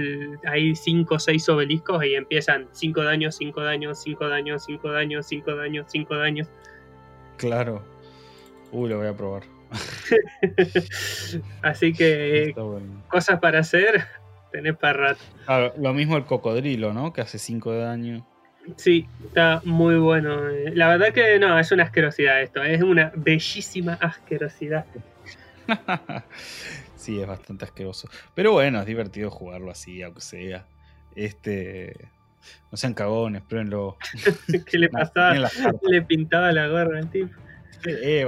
ahí 0.47 0.77
5 0.77 1.15
o 1.15 1.19
6 1.19 1.49
obeliscos 1.49 2.05
y 2.05 2.15
empiezan 2.15 2.69
5 2.71 3.03
daños, 3.03 3.37
5 3.37 3.63
daños, 3.63 3.99
5 4.01 4.29
daños, 4.29 4.65
5 4.65 4.93
daños, 4.93 5.27
5 5.27 5.57
daños, 5.57 5.87
5 5.89 6.17
daños. 6.17 6.49
Claro. 7.37 7.83
Uy, 8.71 8.91
lo 8.91 8.99
voy 8.99 9.09
a 9.09 9.17
probar. 9.17 9.43
Así 11.63 11.93
que 11.93 12.55
cosas 13.09 13.41
para 13.41 13.59
hacer, 13.59 14.05
tenés 14.53 14.77
para 14.77 15.17
rato. 15.17 15.73
lo 15.79 15.93
mismo 15.93 16.17
el 16.17 16.25
cocodrilo, 16.25 16.93
¿no? 16.93 17.13
Que 17.13 17.23
hace 17.23 17.39
5 17.39 17.73
de 17.73 17.79
daño. 17.81 18.27
Sí, 18.77 19.07
está 19.25 19.61
muy 19.65 19.97
bueno. 19.97 20.49
La 20.75 20.89
verdad 20.89 21.13
que 21.13 21.39
no, 21.39 21.59
es 21.59 21.71
una 21.71 21.85
asquerosidad 21.85 22.43
esto, 22.43 22.63
es 22.63 22.83
una 22.83 23.13
bellísima 23.15 23.95
asquerosidad. 23.95 24.87
sí, 26.97 27.21
es 27.21 27.27
bastante 27.27 27.65
asqueroso. 27.65 28.09
Pero 28.35 28.53
bueno, 28.53 28.81
es 28.81 28.87
divertido 28.87 29.31
jugarlo 29.31 29.71
así, 29.71 30.03
aunque 30.03 30.21
sea. 30.21 30.67
Este. 31.15 32.11
No 32.71 32.77
sean 32.77 32.95
cagones, 32.95 33.43
pruébenlo. 33.43 33.97
¿Qué 34.67 34.79
le 34.79 34.89
pasaba? 34.89 35.35
Le 35.83 36.03
pintaba 36.03 36.53
la 36.53 36.69
gorra 36.69 36.99
al 36.99 37.11
tipo. 37.11 37.31
Eh, 37.87 38.27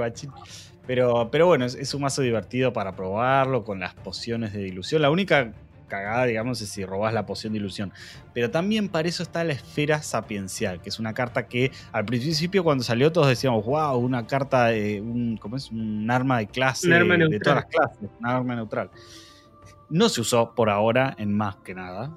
Pero, 0.87 1.29
pero 1.31 1.47
bueno, 1.47 1.65
es, 1.65 1.75
es, 1.75 1.93
un 1.93 2.01
mazo 2.01 2.21
divertido 2.21 2.73
para 2.73 2.95
probarlo 2.95 3.63
con 3.63 3.79
las 3.79 3.93
pociones 3.93 4.53
de 4.53 4.63
dilución. 4.63 5.01
La 5.01 5.09
única 5.09 5.53
cagada, 5.89 6.25
digamos, 6.25 6.61
es 6.61 6.69
si 6.69 6.85
robas 6.85 7.13
la 7.13 7.25
poción 7.25 7.51
de 7.51 7.59
ilusión. 7.59 7.91
Pero 8.33 8.49
también 8.49 8.87
para 8.87 9.09
eso 9.09 9.21
está 9.21 9.43
la 9.43 9.51
esfera 9.51 10.01
sapiencial, 10.01 10.81
que 10.81 10.87
es 10.87 10.99
una 10.99 11.13
carta 11.13 11.47
que 11.47 11.73
al 11.91 12.05
principio 12.05 12.63
cuando 12.63 12.85
salió 12.85 13.11
todos 13.11 13.27
decíamos, 13.27 13.65
wow, 13.65 13.97
una 13.97 14.25
carta, 14.25 14.67
de 14.67 15.01
un, 15.01 15.35
¿cómo 15.35 15.57
es? 15.57 15.69
Un 15.71 16.09
arma 16.09 16.37
de 16.37 16.47
clase, 16.47 16.87
de 16.87 17.39
todas 17.39 17.63
las 17.63 17.65
clases, 17.65 18.09
un 18.19 18.25
arma 18.25 18.55
neutral. 18.55 18.89
No 19.89 20.07
se 20.07 20.21
usó 20.21 20.55
por 20.55 20.69
ahora 20.69 21.15
en 21.17 21.33
más 21.35 21.57
que 21.57 21.73
nada, 21.73 22.13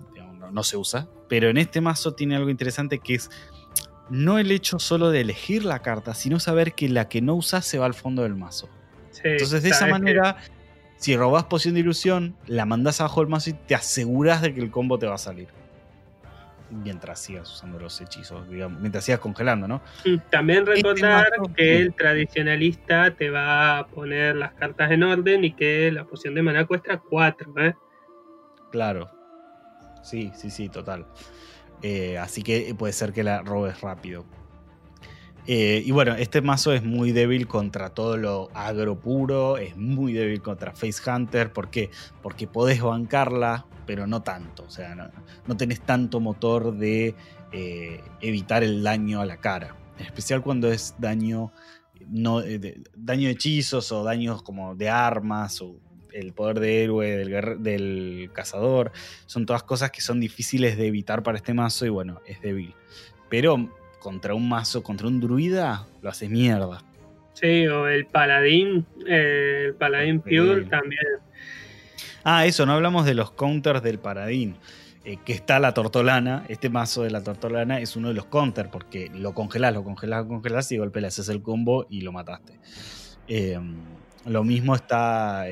no, 0.52 0.62
se 0.62 0.76
usa, 0.76 1.08
pero 1.28 1.48
en 1.48 1.56
este 1.56 1.80
mazo 1.80 2.12
tiene 2.12 2.37
algo 2.37 2.50
interesante 2.50 2.98
que 2.98 3.14
es 3.14 3.30
no 4.11 4.38
el 4.38 4.50
hecho 4.50 4.78
solo 4.78 5.11
de 5.11 5.22
elegir 5.22 5.64
la 5.64 5.80
carta, 5.80 6.14
sino 6.14 6.38
saber 6.38 6.74
que 6.74 6.88
la 6.88 7.08
que 7.08 7.22
no 7.22 7.35
usas 7.35 7.64
se 7.64 7.78
va 7.78 7.87
al 7.87 7.94
fondo 7.94 8.22
del 8.22 8.35
mazo. 8.35 8.68
Entonces 9.24 9.62
de 9.62 9.70
esa 9.70 9.87
manera 9.87 10.37
Si 11.02 11.16
robás 11.16 11.42
poción 11.42 11.74
de 11.74 11.80
ilusión, 11.80 12.36
la 12.46 12.64
mandás 12.64 13.00
abajo 13.00 13.22
del 13.22 13.28
mazo 13.28 13.50
y 13.50 13.54
te 13.54 13.74
aseguras 13.74 14.40
de 14.40 14.54
que 14.54 14.60
el 14.60 14.70
combo 14.70 15.00
te 15.00 15.06
va 15.08 15.16
a 15.16 15.18
salir. 15.18 15.48
Mientras 16.70 17.18
sigas 17.18 17.52
usando 17.52 17.80
los 17.80 18.00
hechizos, 18.00 18.48
digamos, 18.48 18.78
mientras 18.80 19.02
sigas 19.04 19.18
congelando, 19.18 19.66
¿no? 19.66 19.82
También 20.30 20.60
Este 20.60 20.74
recordar 20.74 21.26
que 21.56 21.78
el 21.78 21.94
tradicionalista 21.94 23.16
te 23.16 23.30
va 23.30 23.78
a 23.78 23.86
poner 23.88 24.36
las 24.36 24.52
cartas 24.52 24.92
en 24.92 25.02
orden 25.02 25.42
y 25.42 25.54
que 25.54 25.90
la 25.90 26.04
poción 26.04 26.36
de 26.36 26.42
maná 26.42 26.68
cuesta 26.68 26.96
4, 26.98 27.52
¿eh? 27.58 27.74
Claro. 28.70 29.10
Sí, 30.04 30.30
sí, 30.36 30.50
sí, 30.50 30.68
total. 30.68 31.08
Eh, 31.82 32.16
así 32.16 32.44
que 32.44 32.76
puede 32.78 32.92
ser 32.92 33.12
que 33.12 33.24
la 33.24 33.42
robes 33.42 33.80
rápido. 33.80 34.24
Eh, 35.46 35.83
y 35.85 35.90
bueno, 35.90 36.14
este 36.14 36.40
mazo 36.40 36.72
es 36.72 36.85
muy 36.85 37.11
débil 37.11 37.48
contra 37.48 37.90
todo 37.90 38.16
lo 38.16 38.48
agro 38.55 38.98
puro, 38.98 39.57
es 39.59 39.76
muy 39.76 40.12
débil 40.12 40.40
contra 40.40 40.72
Face 40.72 41.11
Hunter. 41.11 41.52
¿Por 41.52 41.70
qué? 41.70 41.90
Porque 42.22 42.46
podés 42.46 42.81
bancarla, 42.81 43.66
pero 43.87 44.07
no 44.07 44.22
tanto. 44.22 44.64
O 44.64 44.70
sea, 44.70 44.94
no, 44.94 45.11
no 45.46 45.57
tenés 45.57 45.81
tanto 45.81 46.20
motor 46.20 46.76
de 46.76 47.14
eh, 47.50 48.00
evitar 48.20 48.62
el 48.62 48.83
daño 48.83 49.20
a 49.20 49.26
la 49.26 49.38
cara. 49.38 49.76
En 49.98 50.07
especial 50.07 50.42
cuando 50.42 50.70
es 50.70 50.94
daño, 50.98 51.52
no, 52.07 52.40
eh, 52.40 52.59
de, 52.59 52.83
daño 52.96 53.26
de 53.26 53.33
hechizos 53.33 53.90
o 53.90 54.05
daños 54.05 54.42
como 54.42 54.76
de 54.76 54.88
armas 54.90 55.61
o 55.61 55.76
el 56.12 56.35
poder 56.35 56.61
de 56.61 56.85
héroe 56.85 57.16
del, 57.16 57.62
del 57.62 58.31
cazador. 58.33 58.92
Son 59.26 59.44
todas 59.44 59.64
cosas 59.64 59.90
que 59.90 60.02
son 60.02 60.20
difíciles 60.20 60.76
de 60.76 60.87
evitar 60.87 61.24
para 61.24 61.38
este 61.38 61.52
mazo 61.52 61.85
y 61.85 61.88
bueno, 61.88 62.20
es 62.26 62.40
débil. 62.40 62.74
Pero 63.28 63.70
contra 64.02 64.34
un 64.34 64.48
mazo, 64.48 64.82
contra 64.82 65.06
un 65.06 65.20
druida, 65.20 65.86
lo 66.02 66.10
hace 66.10 66.28
mierda. 66.28 66.82
Sí, 67.34 67.66
o 67.68 67.86
el 67.88 68.06
paladín, 68.06 68.84
eh, 69.06 69.66
el 69.68 69.74
paladín 69.74 70.20
pure 70.20 70.64
Sí. 70.64 70.68
también. 70.68 71.00
Ah, 72.24 72.46
eso, 72.46 72.66
no 72.66 72.72
hablamos 72.72 73.04
de 73.06 73.14
los 73.14 73.30
counters 73.30 73.82
del 73.82 73.98
paradín. 73.98 74.56
eh, 75.04 75.18
que 75.24 75.32
está 75.32 75.58
la 75.58 75.74
tortolana. 75.74 76.44
Este 76.48 76.70
mazo 76.70 77.02
de 77.02 77.10
la 77.10 77.24
tortolana 77.24 77.80
es 77.80 77.96
uno 77.96 78.06
de 78.06 78.14
los 78.14 78.26
counters, 78.26 78.68
porque 78.68 79.10
lo 79.12 79.34
congelás, 79.34 79.74
lo 79.74 79.82
congelás, 79.82 80.22
lo 80.22 80.28
congelás 80.28 80.70
y 80.70 80.76
de 80.76 80.78
golpe 80.78 81.00
le 81.00 81.08
haces 81.08 81.28
el 81.28 81.42
combo 81.42 81.86
y 81.90 82.02
lo 82.02 82.12
mataste. 82.12 82.60
Eh, 83.26 83.58
lo 84.26 84.44
mismo 84.44 84.76
está 84.76 85.48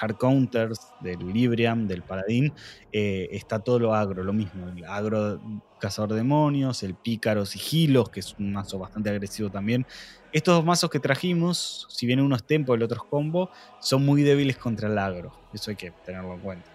hard 0.00 0.16
counters, 0.16 0.94
del 0.98 1.18
Libriam, 1.20 1.86
del 1.86 2.02
paladín. 2.04 2.52
eh, 2.92 3.28
está 3.32 3.60
todo 3.60 3.78
lo 3.78 3.94
agro, 3.94 4.22
lo 4.24 4.32
mismo. 4.32 4.68
El 4.68 4.84
agro 4.84 5.40
cazador 5.78 6.14
demonios, 6.14 6.82
el 6.82 6.96
pícaro 6.96 7.46
sigilos, 7.46 8.10
que 8.10 8.20
es 8.20 8.34
un 8.38 8.52
mazo 8.52 8.78
bastante 8.78 9.10
agresivo 9.10 9.50
también. 9.50 9.86
Estos 10.32 10.54
dos 10.56 10.64
mazos 10.64 10.90
que 10.90 11.00
trajimos, 11.00 11.86
si 11.90 12.06
bien 12.06 12.20
uno 12.20 12.36
es 12.36 12.44
tempo 12.46 12.74
y 12.74 12.76
el 12.76 12.82
otro 12.82 12.96
es 12.98 13.04
combo, 13.08 13.50
son 13.78 14.04
muy 14.04 14.22
débiles 14.22 14.58
contra 14.58 14.88
el 14.88 14.98
agro. 14.98 15.34
Eso 15.52 15.70
hay 15.70 15.76
que 15.76 15.92
tenerlo 16.04 16.34
en 16.34 16.40
cuenta. 16.40 16.70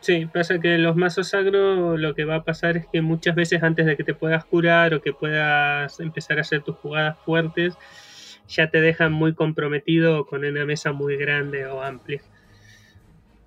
Sí, 0.00 0.26
pasa 0.26 0.58
que 0.58 0.78
los 0.78 0.96
mazos 0.96 1.32
agro 1.32 1.96
lo 1.96 2.14
que 2.14 2.24
va 2.24 2.36
a 2.36 2.44
pasar 2.44 2.76
es 2.76 2.88
que 2.88 3.02
muchas 3.02 3.36
veces 3.36 3.62
antes 3.62 3.86
de 3.86 3.96
que 3.96 4.02
te 4.02 4.14
puedas 4.14 4.44
curar 4.44 4.94
o 4.94 5.00
que 5.00 5.12
puedas 5.12 6.00
empezar 6.00 6.38
a 6.38 6.40
hacer 6.40 6.62
tus 6.64 6.76
jugadas 6.76 7.18
fuertes, 7.24 7.78
ya 8.48 8.68
te 8.68 8.80
dejan 8.80 9.12
muy 9.12 9.34
comprometido 9.34 10.26
con 10.26 10.44
una 10.44 10.64
mesa 10.66 10.92
muy 10.92 11.16
grande 11.16 11.66
o 11.66 11.82
amplia. 11.82 12.20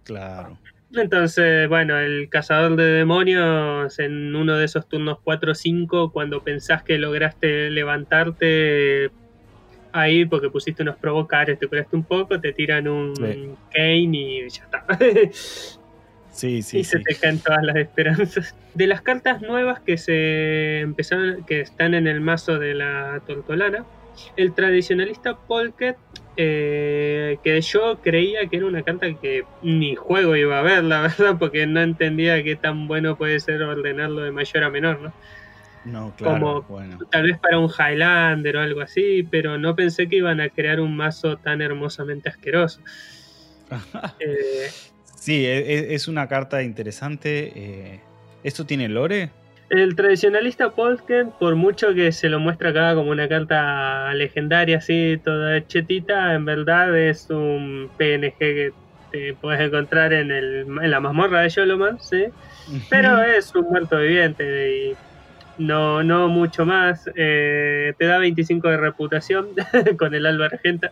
Claro. 0.05 0.57
Entonces, 0.93 1.67
bueno, 1.67 1.99
el 1.99 2.29
cazador 2.29 2.77
de 2.77 2.85
demonios 2.85 3.99
en 3.99 4.33
uno 4.33 4.55
de 4.55 4.65
esos 4.65 4.87
turnos 4.87 5.19
4 5.23 5.51
o 5.51 5.55
5, 5.55 6.11
cuando 6.11 6.41
pensás 6.41 6.83
que 6.83 6.97
lograste 6.97 7.69
levantarte 7.69 9.11
ahí 9.91 10.25
porque 10.25 10.49
pusiste 10.49 10.83
unos 10.83 10.95
provocares, 10.97 11.59
te 11.59 11.67
curaste 11.67 11.95
un 11.95 12.03
poco, 12.03 12.39
te 12.39 12.53
tiran 12.53 12.87
un 12.87 13.15
Sí. 13.15 13.49
Kane 13.73 14.17
y 14.17 14.49
ya 14.49 14.63
está. 14.63 14.85
Sí, 16.35 16.61
sí, 16.61 16.79
y 16.79 16.83
se 16.83 16.99
te 16.99 17.15
caen 17.15 17.39
todas 17.39 17.63
las 17.63 17.77
esperanzas. 17.77 18.55
De 18.73 18.87
las 18.87 18.99
cartas 18.99 19.41
nuevas 19.41 19.79
que 19.79 19.97
se 19.97 20.81
empezaron, 20.81 21.45
que 21.45 21.61
están 21.61 21.93
en 21.93 22.07
el 22.07 22.19
mazo 22.19 22.59
de 22.59 22.73
la 22.73 23.21
Tortolana, 23.25 23.85
el 24.35 24.53
tradicionalista 24.53 25.37
Polket, 25.37 25.95
eh, 26.37 27.37
que 27.43 27.61
yo 27.61 27.99
creía 28.01 28.47
que 28.47 28.57
era 28.57 28.65
una 28.65 28.83
carta 28.83 29.07
que 29.21 29.43
ni 29.61 29.95
juego 29.95 30.35
iba 30.35 30.59
a 30.59 30.61
ver, 30.61 30.83
la 30.83 31.01
verdad, 31.17 31.37
porque 31.39 31.65
no 31.67 31.81
entendía 31.81 32.43
qué 32.43 32.55
tan 32.55 32.87
bueno 32.87 33.15
puede 33.17 33.39
ser 33.39 33.61
ordenarlo 33.61 34.21
de 34.21 34.31
mayor 34.31 34.63
a 34.63 34.69
menor, 34.69 35.01
¿no? 35.01 35.13
No, 35.85 36.13
claro. 36.15 36.39
como- 36.39 36.61
Bueno. 36.63 36.97
Tal 37.11 37.23
vez 37.23 37.37
para 37.39 37.59
un 37.59 37.69
Highlander 37.69 38.57
o 38.57 38.61
algo 38.61 38.81
así, 38.81 39.23
pero 39.29 39.57
no 39.57 39.75
pensé 39.75 40.07
que 40.09 40.15
iban 40.17 40.41
a 40.41 40.49
crear 40.49 40.79
un 40.79 40.95
mazo 40.95 41.37
tan 41.37 41.61
hermosamente 41.61 42.29
asqueroso. 42.29 42.81
Eh, 44.19 44.67
Sí, 45.17 45.43
e- 45.45 45.57
e- 45.91 45.95
es 45.95 46.07
una 46.07 46.27
carta 46.27 46.61
interesante. 46.61 47.51
eh, 47.55 47.99
¿Esto 48.43 48.65
tiene 48.65 48.87
lore? 48.87 49.31
El 49.69 49.95
tradicionalista 49.95 50.69
Polken, 50.69 51.31
por 51.39 51.55
mucho 51.55 51.93
que 51.93 52.11
se 52.11 52.29
lo 52.29 52.39
muestra 52.39 52.69
acá 52.69 52.93
como 52.93 53.09
una 53.11 53.27
carta 53.27 54.13
legendaria, 54.13 54.77
así, 54.77 55.19
toda 55.23 55.65
chetita, 55.65 56.33
en 56.35 56.45
verdad 56.45 56.97
es 56.97 57.29
un 57.29 57.89
PNG 57.97 58.37
que 58.37 58.71
te 59.11 59.33
puedes 59.33 59.59
encontrar 59.61 60.13
en, 60.13 60.29
el, 60.31 60.65
en 60.81 60.91
la 60.91 60.99
mazmorra 60.99 61.41
de 61.41 61.49
Yoloman, 61.49 61.99
¿sí? 61.99 62.25
Pero 62.89 63.21
es 63.23 63.53
un 63.55 63.65
muerto 63.69 63.97
viviente 63.97 64.77
y 64.77 64.93
no, 65.57 66.03
no 66.03 66.27
mucho 66.27 66.65
más. 66.65 67.09
Eh, 67.15 67.93
te 67.97 68.05
da 68.05 68.17
25 68.19 68.67
de 68.69 68.77
reputación 68.77 69.47
con 69.97 70.13
el 70.13 70.25
Alba 70.25 70.45
Argenta. 70.45 70.91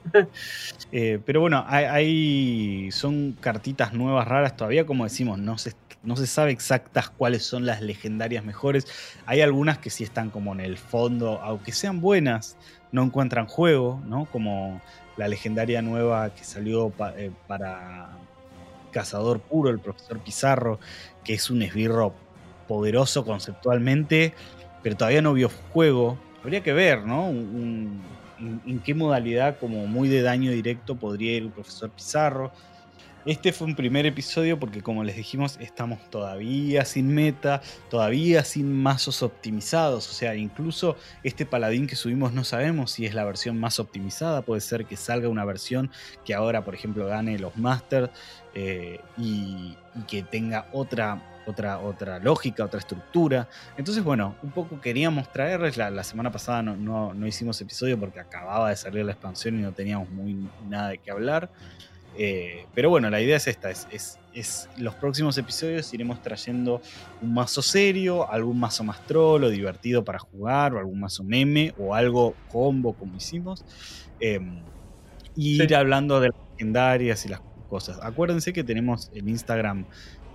Eh, 0.91 1.19
pero 1.25 1.41
bueno, 1.41 1.63
hay, 1.67 1.85
hay- 1.85 2.91
son 2.91 3.33
cartitas 3.33 3.93
nuevas 3.93 4.27
raras 4.27 4.55
todavía, 4.55 4.85
como 4.85 5.03
decimos, 5.03 5.37
no 5.39 5.57
se, 5.57 5.73
no 6.03 6.15
se 6.17 6.27
sabe 6.27 6.51
exactas 6.51 7.09
cuáles 7.09 7.45
son 7.45 7.65
las 7.65 7.81
legendarias 7.81 8.43
mejores. 8.43 8.85
Hay 9.25 9.41
algunas 9.41 9.79
que 9.79 9.89
sí 9.89 10.03
están 10.03 10.31
como 10.31 10.53
en 10.53 10.59
el 10.61 10.77
fondo, 10.77 11.41
aunque 11.41 11.71
sean 11.73 12.01
buenas, 12.01 12.57
no 12.91 13.03
encuentran 13.03 13.47
juego, 13.47 14.01
¿no? 14.05 14.29
Como 14.29 14.83
la 15.15 15.27
legendaria 15.29 15.81
nueva 15.81 16.33
que 16.35 16.43
salió 16.45 16.95
eh, 17.17 17.35
para 17.47 18.21
Cazador 18.91 19.45
Puro, 19.47 19.69
el 19.71 19.81
profesor 19.81 20.21
Pizarro, 20.23 20.79
que 21.23 21.33
es 21.33 21.49
un 21.49 21.61
esbirro 21.63 22.23
poderoso 22.67 23.25
conceptualmente, 23.25 24.35
pero 24.81 24.97
todavía 24.97 25.21
no 25.21 25.33
vio 25.33 25.49
juego. 25.49 26.25
Habría 26.41 26.63
que 26.63 26.73
ver, 26.73 27.05
¿no? 27.05 27.29
Un- 27.29 28.19
en 28.37 28.81
qué 28.83 28.93
modalidad, 28.95 29.57
como 29.59 29.87
muy 29.87 30.09
de 30.09 30.21
daño 30.21 30.51
directo, 30.51 30.99
podría 30.99 31.33
ir 31.37 31.43
el 31.43 31.53
profesor 31.53 31.93
Pizarro. 31.93 32.51
Este 33.25 33.53
fue 33.53 33.67
un 33.67 33.75
primer 33.75 34.05
episodio 34.05 34.59
porque, 34.59 34.81
como 34.81 35.01
les 35.05 35.15
dijimos, 35.15 35.57
estamos 35.61 36.09
todavía 36.09 36.83
sin 36.83 37.07
meta, 37.07 37.61
todavía 37.89 38.43
sin 38.43 38.73
mazos 38.73 39.23
optimizados. 39.23 40.09
O 40.09 40.13
sea, 40.13 40.35
incluso 40.35 40.97
este 41.23 41.45
paladín 41.45 41.87
que 41.87 41.95
subimos 41.95 42.33
no 42.33 42.43
sabemos 42.43 42.91
si 42.91 43.05
es 43.05 43.13
la 43.13 43.23
versión 43.23 43.57
más 43.57 43.79
optimizada. 43.79 44.41
Puede 44.41 44.59
ser 44.59 44.85
que 44.85 44.97
salga 44.97 45.29
una 45.29 45.45
versión 45.45 45.89
que 46.25 46.33
ahora, 46.33 46.65
por 46.65 46.75
ejemplo, 46.75 47.05
gane 47.07 47.39
los 47.39 47.55
Masters 47.55 48.09
eh, 48.55 48.99
y, 49.17 49.77
que 50.05 50.23
tenga 50.23 50.67
otra, 50.73 51.21
otra, 51.45 51.79
otra 51.79 52.19
lógica, 52.19 52.65
otra 52.65 52.79
estructura. 52.81 53.47
Entonces, 53.77 54.03
bueno, 54.03 54.35
un 54.43 54.51
poco 54.51 54.81
queríamos 54.81 55.31
traerles. 55.31 55.77
La, 55.77 55.89
la 55.89 56.03
semana 56.03 56.29
pasada 56.29 56.61
no, 56.61 56.75
no- 56.75 57.13
no 57.13 57.25
hicimos 57.25 57.61
episodio 57.61 57.97
porque 57.97 58.19
acababa 58.19 58.69
de 58.69 58.75
salir 58.75 59.05
la 59.05 59.13
expansión 59.13 59.57
y 59.57 59.61
no 59.61 59.71
teníamos 59.71 60.09
muy 60.09 60.49
nada 60.67 60.89
de 60.89 60.97
qué 60.97 61.09
hablar. 61.09 61.49
Eh, 62.15 62.67
pero 62.73 62.89
bueno, 62.89 63.09
la 63.09 63.21
idea 63.21 63.37
es 63.37 63.47
esta: 63.47 63.71
es, 63.71 63.85
es- 63.89 64.19
es 64.31 64.69
los 64.75 64.95
próximos 64.97 65.37
episodios 65.37 65.93
iremos 65.93 66.21
trayendo 66.21 66.81
un 67.19 67.33
mazo 67.33 67.61
serio, 67.61 68.29
algún 68.31 68.59
mazo 68.59 68.83
más 68.83 69.03
troll 69.05 69.43
o 69.45 69.49
divertido 69.49 70.03
para 70.03 70.19
jugar, 70.19 70.73
o 70.75 70.79
algún 70.79 70.99
mazo 70.99 71.23
meme, 71.23 71.73
o 71.75 71.95
algo 71.95 72.39
combo 72.47 72.95
como 72.95 73.15
hicimos. 73.17 73.65
Eh, 74.19 74.39
y 75.35 75.57
Sí. 75.57 75.63
ir 75.63 75.75
hablando 75.75 76.19
de 76.19 76.27
las 76.29 76.37
legendarias 76.59 77.25
y 77.25 77.29
las 77.29 77.41
cosas. 77.67 77.99
Acuérdense 78.01 78.53
que 78.53 78.63
tenemos 78.63 79.09
el 79.13 79.27
Instagram 79.29 79.87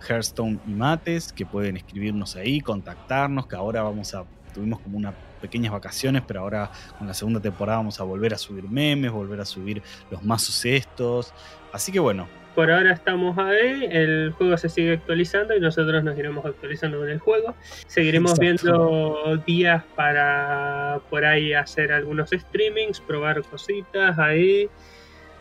Hearthstone 0.08 0.60
y 0.64 0.74
Mates, 0.74 1.32
que 1.32 1.46
pueden 1.46 1.76
escribirnos 1.76 2.36
ahí, 2.36 2.60
contactarnos, 2.60 3.46
que 3.46 3.56
ahora 3.56 3.82
vamos 3.82 4.14
a, 4.14 4.24
tuvimos 4.48 4.80
como 4.80 4.96
unas 4.98 5.14
pequeñas 5.40 5.72
vacaciones, 5.72 6.22
pero 6.26 6.40
ahora 6.40 6.70
con 6.98 7.06
la 7.06 7.14
segunda 7.14 7.40
temporada 7.40 7.78
vamos 7.78 8.00
a 8.00 8.04
volver 8.04 8.34
a 8.34 8.38
subir 8.38 8.68
memes, 8.68 9.10
volver 9.12 9.40
a 9.40 9.44
subir 9.44 9.82
los 10.10 10.22
mazos 10.24 10.64
estos. 10.64 11.32
Así 11.72 11.92
que 11.92 12.00
bueno, 12.00 12.28
Por 12.54 12.70
ahora 12.72 12.92
estamos 12.92 13.38
ahí, 13.38 13.86
el 13.88 14.32
juego 14.36 14.56
se 14.56 14.68
sigue 14.68 14.94
actualizando 14.94 15.54
y 15.54 15.60
nosotros 15.60 16.02
nos 16.02 16.18
iremos 16.18 16.44
actualizando 16.44 16.98
con 16.98 17.08
el 17.08 17.20
juego. 17.20 17.54
Seguiremos 17.86 18.32
Exacto. 18.40 19.20
viendo 19.30 19.42
días 19.46 19.84
para 19.94 21.00
por 21.08 21.24
ahí 21.24 21.52
hacer 21.52 21.92
algunos 21.92 22.30
streamings, 22.30 23.00
probar 23.00 23.42
cositas 23.44 24.18
ahí. 24.18 24.68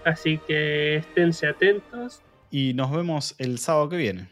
Así 0.05 0.37
que 0.47 0.97
esténse 0.97 1.47
atentos. 1.47 2.21
y 2.51 2.73
nos 2.75 2.91
vemos 2.91 3.35
el 3.39 3.57
sábado 3.57 3.89
que 3.89 3.97
viene. 3.97 4.29